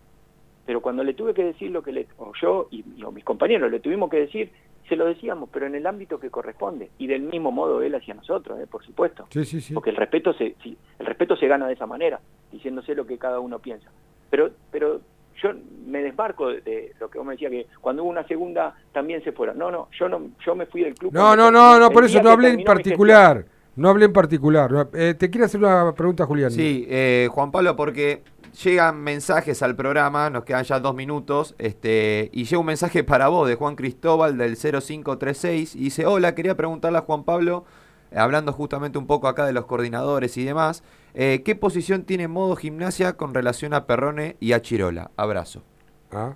Pero 0.68 0.82
cuando 0.82 1.04
le 1.04 1.16
tuve 1.16 1.34
que 1.34 1.44
decir 1.44 1.72
lo 1.72 1.82
que 1.82 1.92
le, 1.92 2.08
o 2.18 2.32
yo 2.40 2.68
y 2.70 2.84
mis 3.12 3.24
compañeros 3.24 3.72
le 3.72 3.80
tuvimos 3.80 4.10
que 4.10 4.22
decir, 4.22 4.52
se 4.88 4.96
lo 4.96 5.06
decíamos, 5.06 5.50
pero 5.52 5.66
en 5.66 5.76
el 5.76 5.88
ámbito 5.88 6.20
que 6.20 6.30
corresponde 6.30 6.92
y 6.98 7.08
del 7.08 7.22
mismo 7.22 7.52
modo 7.52 7.82
él 7.82 7.96
hacia 7.96 8.14
nosotros, 8.14 8.60
¿eh? 8.60 8.68
por 8.68 8.84
supuesto. 8.84 9.28
Sí, 9.30 9.46
sí, 9.46 9.62
sí. 9.62 9.74
Porque 9.74 9.92
el 9.92 9.96
respeto 9.96 10.34
se 10.34 10.56
el 10.64 11.06
respeto 11.06 11.36
se 11.36 11.48
gana 11.48 11.68
de 11.68 11.74
esa 11.74 11.86
manera, 11.86 12.20
diciéndose 12.52 12.96
lo 12.96 13.06
que 13.06 13.18
cada 13.18 13.40
uno 13.40 13.60
piensa. 13.60 13.90
Pero 14.30 14.52
pero 14.72 15.02
yo 15.42 15.52
me 15.86 16.02
desmarco 16.02 16.50
de, 16.50 16.94
lo 17.00 17.10
que 17.10 17.18
vos 17.18 17.28
me 17.28 17.34
decías 17.34 17.52
que 17.52 17.68
cuando 17.82 18.04
hubo 18.04 18.12
una 18.12 18.28
segunda 18.28 18.76
también 18.92 19.24
se 19.24 19.32
fueron. 19.32 19.58
No, 19.58 19.72
no, 19.72 19.90
yo 19.98 20.10
no 20.10 20.30
yo 20.46 20.56
me 20.56 20.66
fui 20.66 20.84
del 20.84 20.96
club. 20.96 21.14
No, 21.14 21.36
no, 21.36 21.52
no, 21.52 21.80
no, 21.80 21.90
por 21.90 22.06
eso 22.06 22.22
no 22.22 22.30
hablé 22.30 22.50
en 22.50 22.64
particular. 22.64 23.46
No 23.76 23.90
hablé 23.90 24.06
en 24.06 24.14
particular. 24.14 24.90
Eh, 24.94 25.16
te 25.18 25.32
quiero 25.32 25.46
hacer 25.46 25.60
una 25.60 25.94
pregunta, 25.94 26.28
Julián. 26.28 26.52
Sí, 26.52 26.86
eh, 26.88 27.28
Juan 27.32 27.52
Pablo, 27.52 27.76
porque 27.76 28.22
llegan 28.62 29.02
mensajes 29.02 29.62
al 29.64 29.76
programa, 29.76 30.30
nos 30.30 30.44
quedan 30.44 30.64
ya 30.64 30.80
dos 30.80 30.96
minutos, 30.96 31.56
este, 31.58 32.30
y 32.34 32.46
llega 32.46 32.60
un 32.60 32.66
mensaje 32.66 33.04
para 33.04 33.28
vos 33.28 33.48
de 33.48 33.56
Juan 33.56 33.76
Cristóbal 33.76 34.38
del 34.38 34.56
0536, 34.56 35.76
y 35.76 35.80
dice, 35.80 36.06
hola, 36.06 36.36
quería 36.36 36.56
preguntarle 36.56 37.00
a 37.00 37.02
Juan 37.02 37.24
Pablo, 37.24 37.66
eh, 38.12 38.20
hablando 38.20 38.54
justamente 38.54 38.98
un 38.98 39.08
poco 39.08 39.28
acá 39.28 39.46
de 39.46 39.54
los 39.54 39.66
coordinadores 39.66 40.38
y 40.38 40.44
demás, 40.44 40.84
eh, 41.14 41.42
¿qué 41.44 41.56
posición 41.56 42.04
tiene 42.04 42.28
modo 42.28 42.56
gimnasia 42.56 43.14
con 43.14 43.34
relación 43.34 43.74
a 43.74 43.86
Perrone 43.86 44.38
y 44.40 44.54
a 44.54 44.62
Chirola? 44.62 45.12
Abrazo. 45.16 45.64
¿Ah? 46.12 46.36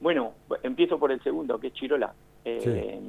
Bueno, 0.00 0.32
empiezo 0.62 0.98
por 0.98 1.10
el 1.10 1.22
segundo, 1.22 1.58
que 1.58 1.68
es 1.68 1.72
Chirola. 1.74 2.14
Eh, 2.44 3.00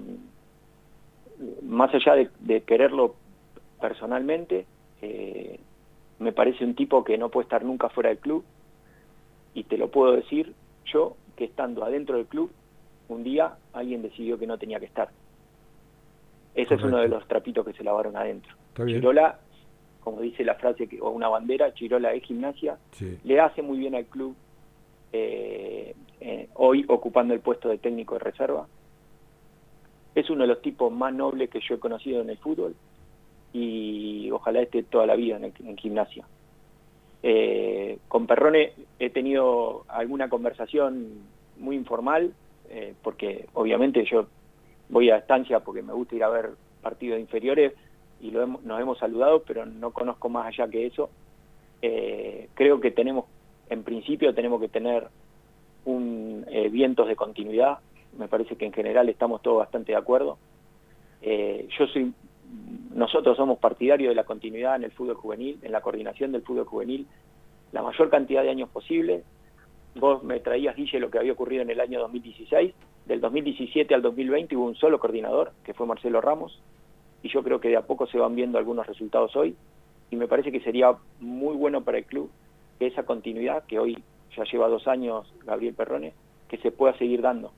más 1.63 1.93
allá 1.93 2.15
de, 2.15 2.29
de 2.39 2.61
quererlo 2.61 3.15
personalmente, 3.79 4.65
eh, 5.01 5.59
me 6.19 6.34
parece 6.34 6.63
un 6.65 6.75
tipo 6.75 7.03
que 7.03 7.17
no 7.17 7.29
puede 7.29 7.45
estar 7.45 7.63
nunca 7.63 7.89
fuera 7.89 8.10
del 8.10 8.19
club 8.19 8.43
y 9.53 9.63
te 9.63 9.77
lo 9.77 9.89
puedo 9.89 10.13
decir 10.13 10.53
yo 10.86 11.15
que 11.36 11.45
estando 11.45 11.84
adentro 11.84 12.17
del 12.17 12.25
club 12.25 12.51
un 13.08 13.23
día 13.23 13.55
alguien 13.73 14.01
decidió 14.01 14.38
que 14.38 14.45
no 14.45 14.58
tenía 14.58 14.79
que 14.79 14.86
estar. 14.86 15.10
Ese 16.53 16.75
es 16.75 16.84
uno 16.84 16.97
de 16.97 17.08
los 17.08 17.27
trapitos 17.27 17.65
que 17.65 17.73
se 17.73 17.84
lavaron 17.84 18.17
adentro. 18.17 18.53
Chirola, 18.75 19.39
como 20.01 20.21
dice 20.21 20.43
la 20.43 20.55
frase, 20.55 20.88
que, 20.88 20.99
o 21.01 21.10
una 21.10 21.29
bandera, 21.29 21.73
Chirola 21.73 22.13
es 22.13 22.23
gimnasia, 22.23 22.77
le 23.23 23.39
hace 23.39 23.62
muy 23.62 23.77
bien 23.77 23.95
al 23.95 24.05
club, 24.05 24.36
eh, 25.13 25.95
eh, 26.19 26.49
hoy 26.55 26.86
ocupando 26.88 27.34
el 27.34 27.39
puesto 27.39 27.69
de 27.69 27.77
técnico 27.77 28.15
de 28.15 28.19
reserva. 28.19 28.67
Es 30.13 30.29
uno 30.29 30.41
de 30.41 30.47
los 30.47 30.62
tipos 30.62 30.91
más 30.91 31.13
nobles 31.13 31.49
que 31.49 31.62
yo 31.62 31.75
he 31.75 31.79
conocido 31.79 32.21
en 32.21 32.29
el 32.29 32.38
fútbol 32.38 32.75
y 33.53 34.29
ojalá 34.31 34.62
esté 34.62 34.83
toda 34.83 35.05
la 35.05 35.15
vida 35.15 35.39
en, 35.41 35.77
gimnasia. 35.77 36.25
Eh, 37.23 37.97
con 38.07 38.27
Perrone 38.27 38.73
he 38.99 39.09
tenido 39.09 39.83
alguna 39.88 40.29
conversación 40.29 41.23
muy 41.57 41.75
informal, 41.75 42.33
eh, 42.69 42.93
porque 43.01 43.47
obviamente 43.53 44.05
yo 44.05 44.27
voy 44.89 45.09
a 45.09 45.17
estancia 45.17 45.59
porque 45.59 45.81
me 45.81 45.93
gusta 45.93 46.15
ir 46.15 46.23
a 46.23 46.29
ver 46.29 46.51
partidos 46.81 47.19
inferiores 47.19 47.73
y 48.21 48.31
lo 48.31 48.45
nos 48.47 48.79
hemos 48.79 48.97
saludado, 48.99 49.43
pero 49.43 49.65
no 49.65 49.91
conozco 49.91 50.29
más 50.29 50.47
allá 50.47 50.69
que 50.69 50.85
eso. 50.85 51.09
Eh, 51.81 52.49
creo 52.53 52.79
que 52.79 52.91
tenemos, 52.91 53.25
en 53.69 53.83
principio 53.83 54.33
tenemos 54.33 54.62
que 54.62 54.69
tener 54.69 55.07
un 55.85 56.45
vientos 56.71 57.07
de 57.07 57.15
continuidad, 57.15 57.79
me 58.17 58.27
parece 58.27 58.55
que 58.55 58.65
en 58.65 58.73
general 58.73 59.07
estamos 59.09 59.41
todos 59.41 59.59
bastante 59.59 59.93
de 59.93 59.97
acuerdo. 59.97 60.38
yo 61.21 61.88
soy 61.88 62.13
nosotros 62.93 63.38
somos 63.38 63.59
partidarios 63.59 64.09
de 64.09 64.15
la 64.15 64.23
continuidad 64.23 64.75
en 64.75 64.83
el 64.83 64.91
fútbol 64.91 65.15
juvenil, 65.15 65.59
en 65.62 65.71
la 65.71 65.81
coordinación 65.81 66.31
del 66.31 66.41
fútbol 66.41 66.65
juvenil, 66.65 67.07
la 67.71 67.81
mayor 67.81 68.09
cantidad 68.09 68.43
de 68.43 68.49
años 68.49 68.69
posible. 68.69 69.23
Vos 69.95 70.23
me 70.23 70.39
traías, 70.39 70.75
Guille, 70.75 70.99
lo 70.99 71.09
que 71.09 71.19
había 71.19 71.33
ocurrido 71.33 71.62
en 71.62 71.69
el 71.69 71.79
año 71.79 71.99
2016. 71.99 72.73
Del 73.05 73.21
2017 73.21 73.93
al 73.95 74.01
2020 74.01 74.55
hubo 74.55 74.65
un 74.65 74.75
solo 74.75 74.99
coordinador, 74.99 75.51
que 75.63 75.73
fue 75.73 75.88
Marcelo 75.88 76.21
Ramos, 76.21 76.62
y 77.23 77.29
yo 77.29 77.43
creo 77.43 77.59
que 77.59 77.69
de 77.69 77.77
a 77.77 77.81
poco 77.81 78.07
se 78.07 78.17
van 78.17 78.35
viendo 78.35 78.57
algunos 78.57 78.88
resultados 78.88 79.35
hoy, 79.35 79.55
y 80.12 80.15
me 80.15 80.27
parece 80.27 80.51
que 80.51 80.62
sería 80.62 80.95
muy 81.19 81.55
bueno 81.55 81.83
para 81.83 81.97
el 81.99 82.05
club 82.05 82.29
que 82.77 82.88
esa 82.88 83.03
continuidad, 83.03 83.63
que 83.65 83.79
hoy 83.79 84.03
ya 84.35 84.43
lleva 84.43 84.67
dos 84.67 84.88
años 84.88 85.31
Gabriel 85.45 85.73
Perrone, 85.73 86.13
que 86.47 86.57
se 86.57 86.71
pueda 86.71 86.97
seguir 86.97 87.21
dando. 87.21 87.51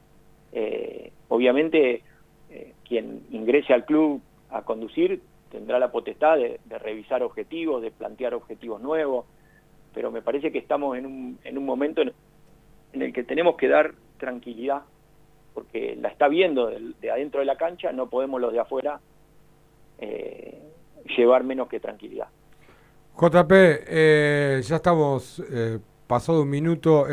Eh, 0.52 1.12
obviamente, 1.30 2.04
eh, 2.50 2.74
quien 2.88 3.22
ingrese 3.32 3.74
al 3.74 3.86
club 3.86 4.22
a 4.52 4.64
conducir 4.64 5.22
tendrá 5.52 5.78
la 5.80 5.92
potestad 5.92 6.38
de, 6.38 6.60
revisar 6.80 7.22
objetivos, 7.24 7.82
de 7.82 7.92
plantear 7.92 8.34
objetivos 8.34 8.82
nuevos, 8.82 9.26
pero 9.94 10.10
me 10.12 10.22
parece 10.22 10.52
que 10.52 10.58
estamos 10.58 10.98
en 10.98 11.06
un, 11.06 11.40
en 11.44 11.58
un 11.58 11.66
momento 11.66 12.02
en, 12.02 12.14
el 12.94 13.14
que 13.14 13.24
tenemos 13.24 13.58
que 13.58 13.68
dar 13.68 13.94
tranquilidad, 14.18 14.84
porque 15.54 15.98
la 16.00 16.08
está 16.08 16.30
viendo 16.30 16.68
de, 16.68 17.12
adentro 17.12 17.42
de 17.42 17.46
la 17.46 17.58
cancha, 17.58 17.92
no 17.92 18.10
podemos 18.10 18.40
los 18.40 18.54
de 18.54 18.60
afuera 18.60 19.02
eh, 20.00 20.62
llevar 21.18 21.44
menos 21.44 21.68
que 21.68 21.80
tranquilidad. 21.80 22.28
JP, 23.20 23.52
eh, 23.52 24.62
ya 24.64 24.78
estamos 24.78 25.44
eh, 25.52 25.80
pasado 26.08 26.44
un 26.44 26.50
minuto, 26.50 27.06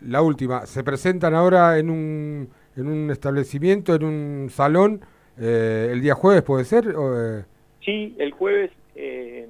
la 0.00 0.22
última, 0.22 0.66
¿se 0.66 0.82
presentan 0.82 1.34
ahora 1.34 1.78
en 1.78 1.90
un, 1.90 2.48
en 2.76 2.88
un 2.88 3.10
establecimiento, 3.10 3.94
en 3.94 4.04
un 4.04 4.50
salón? 4.50 5.00
Eh, 5.40 5.90
¿El 5.92 6.00
día 6.00 6.14
jueves 6.14 6.42
puede 6.42 6.64
ser? 6.64 6.86
Eh? 6.86 7.44
Sí, 7.84 8.14
el 8.18 8.32
jueves, 8.32 8.70
eh, 8.94 9.46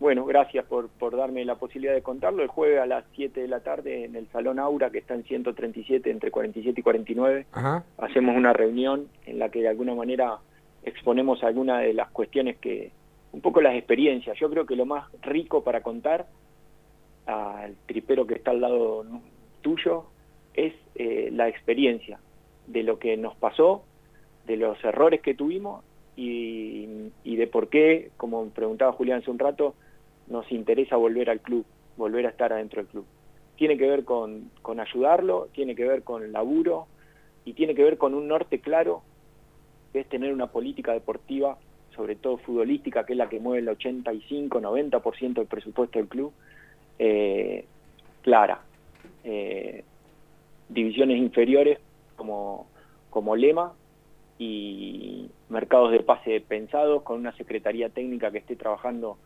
bueno, 0.00 0.24
gracias 0.24 0.64
por, 0.66 0.88
por 0.88 1.16
darme 1.16 1.44
la 1.44 1.54
posibilidad 1.56 1.94
de 1.94 2.02
contarlo. 2.02 2.42
El 2.42 2.48
jueves 2.48 2.80
a 2.80 2.86
las 2.86 3.04
7 3.14 3.40
de 3.40 3.48
la 3.48 3.60
tarde 3.60 4.04
en 4.04 4.16
el 4.16 4.28
Salón 4.28 4.58
Aura, 4.58 4.90
que 4.90 4.98
está 4.98 5.14
en 5.14 5.24
137, 5.24 6.10
entre 6.10 6.30
47 6.30 6.80
y 6.80 6.82
49, 6.82 7.46
hacemos 7.98 8.36
una 8.36 8.52
reunión 8.52 9.08
en 9.26 9.38
la 9.38 9.48
que 9.48 9.60
de 9.60 9.68
alguna 9.68 9.94
manera 9.94 10.38
exponemos 10.82 11.42
algunas 11.42 11.82
de 11.82 11.94
las 11.94 12.10
cuestiones 12.10 12.56
que 12.58 12.92
un 13.32 13.40
poco 13.40 13.60
las 13.60 13.74
experiencias. 13.74 14.38
Yo 14.38 14.48
creo 14.50 14.66
que 14.66 14.76
lo 14.76 14.86
más 14.86 15.10
rico 15.22 15.62
para 15.62 15.82
contar 15.82 16.26
al 17.26 17.74
tripero 17.86 18.26
que 18.26 18.34
está 18.34 18.52
al 18.52 18.60
lado 18.60 19.04
tuyo 19.60 20.04
es 20.54 20.72
eh, 20.94 21.28
la 21.32 21.48
experiencia 21.48 22.18
de 22.66 22.82
lo 22.82 22.98
que 22.98 23.16
nos 23.16 23.36
pasó, 23.36 23.84
de 24.46 24.56
los 24.56 24.82
errores 24.84 25.20
que 25.20 25.34
tuvimos 25.34 25.84
y, 26.16 26.86
de 27.24 27.46
por 27.46 27.68
qué, 27.68 28.10
como 28.16 28.48
preguntaba 28.48 28.92
Julián 28.92 29.20
hace 29.20 29.30
un 29.30 29.38
rato, 29.38 29.74
nos 30.28 30.50
interesa 30.50 30.96
volver 30.96 31.28
al 31.28 31.40
club, 31.40 31.66
volver 31.96 32.26
a 32.26 32.30
estar 32.30 32.52
adentro 32.52 32.82
del 32.82 32.90
club. 32.90 33.04
Tiene 33.56 33.76
que 33.76 33.88
ver 33.88 34.04
con, 34.04 34.50
con 34.62 34.80
ayudarlo, 34.80 35.48
tiene 35.52 35.74
que 35.74 35.86
ver 35.86 36.02
con 36.02 36.32
laburo 36.32 36.86
y 37.44 37.52
tiene 37.52 37.74
que 37.74 37.84
ver 37.84 37.98
con 37.98 38.14
un 38.14 38.28
norte 38.28 38.60
claro, 38.60 39.02
que 39.92 40.00
es 40.00 40.08
tener 40.08 40.32
una 40.32 40.48
política 40.48 40.92
deportiva, 40.92 41.58
sobre 41.94 42.16
todo 42.16 42.38
futbolística, 42.38 43.04
que 43.04 43.12
es 43.12 43.18
la 43.18 43.28
que 43.28 43.40
mueve 43.40 43.60
el 43.60 43.76
85-90% 43.76 45.34
del 45.34 45.46
presupuesto 45.46 45.98
del 45.98 46.08
club, 46.08 46.32
eh, 46.98 47.64
clara. 48.22 48.62
Eh, 49.24 49.84
divisiones 50.68 51.18
inferiores 51.18 51.78
como, 52.16 52.66
como 53.10 53.36
lema 53.36 53.72
y 54.38 55.30
mercados 55.48 55.92
de 55.92 56.00
pase 56.00 56.40
pensados 56.40 57.02
con 57.02 57.18
una 57.20 57.34
secretaría 57.36 57.88
técnica 57.88 58.30
que 58.30 58.38
esté 58.38 58.56
trabajando 58.56 59.16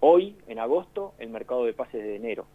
hoy, 0.00 0.36
en 0.46 0.58
agosto, 0.58 1.14
el 1.18 1.30
mercado 1.30 1.64
de 1.64 1.72
pases 1.72 2.02
de 2.02 2.16
enero. 2.16 2.46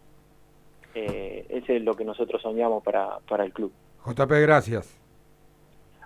Eh, 0.94 1.46
ese 1.48 1.76
es 1.76 1.82
lo 1.82 1.94
que 1.94 2.04
nosotros 2.04 2.40
soñamos 2.42 2.82
para, 2.82 3.18
para 3.28 3.44
el 3.44 3.52
club. 3.52 3.72
JP, 4.06 4.30
gracias. 4.42 5.00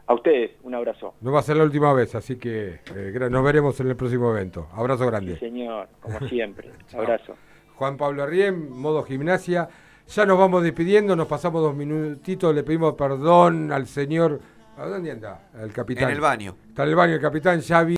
A 0.07 0.15
ustedes, 0.15 0.53
un 0.63 0.75
abrazo. 0.75 1.15
No 1.21 1.33
va 1.33 1.41
a 1.41 1.43
ser 1.43 1.57
la 1.59 1.65
última 1.65 1.93
vez, 1.93 2.15
así 2.15 2.37
que 2.39 2.81
eh, 2.95 3.29
nos 3.31 3.45
veremos 3.45 3.79
en 3.81 3.89
el 3.89 3.97
próximo 3.97 4.31
evento. 4.31 4.69
Abrazo 4.73 5.07
grande. 5.07 5.35
Sí, 5.35 5.41
señor, 5.41 5.89
como 6.01 6.19
siempre. 6.29 6.71
abrazo. 6.95 7.35
Juan 7.75 7.97
Pablo 7.97 8.23
Arrién, 8.23 8.71
modo 8.71 9.03
gimnasia. 9.03 9.69
Ya 10.07 10.25
nos 10.25 10.39
vamos 10.39 10.63
despidiendo, 10.63 11.15
nos 11.15 11.29
pasamos 11.29 11.61
dos 11.61 11.77
minutitos, 11.77 12.55
le 12.55 12.63
pedimos 12.63 12.95
perdón 12.95 13.71
al 13.71 13.87
señor. 13.87 14.41
¿A 14.79 14.87
dónde 14.87 15.11
anda? 15.11 15.41
El 15.61 15.73
capitán. 15.73 16.05
En 16.05 16.11
el 16.11 16.21
baño. 16.21 16.57
Está 16.69 16.85
en 16.85 16.91
el 16.91 16.95
baño 16.95 17.15
el 17.15 17.21
capitán 17.21 17.61
Xavi. 17.61 17.87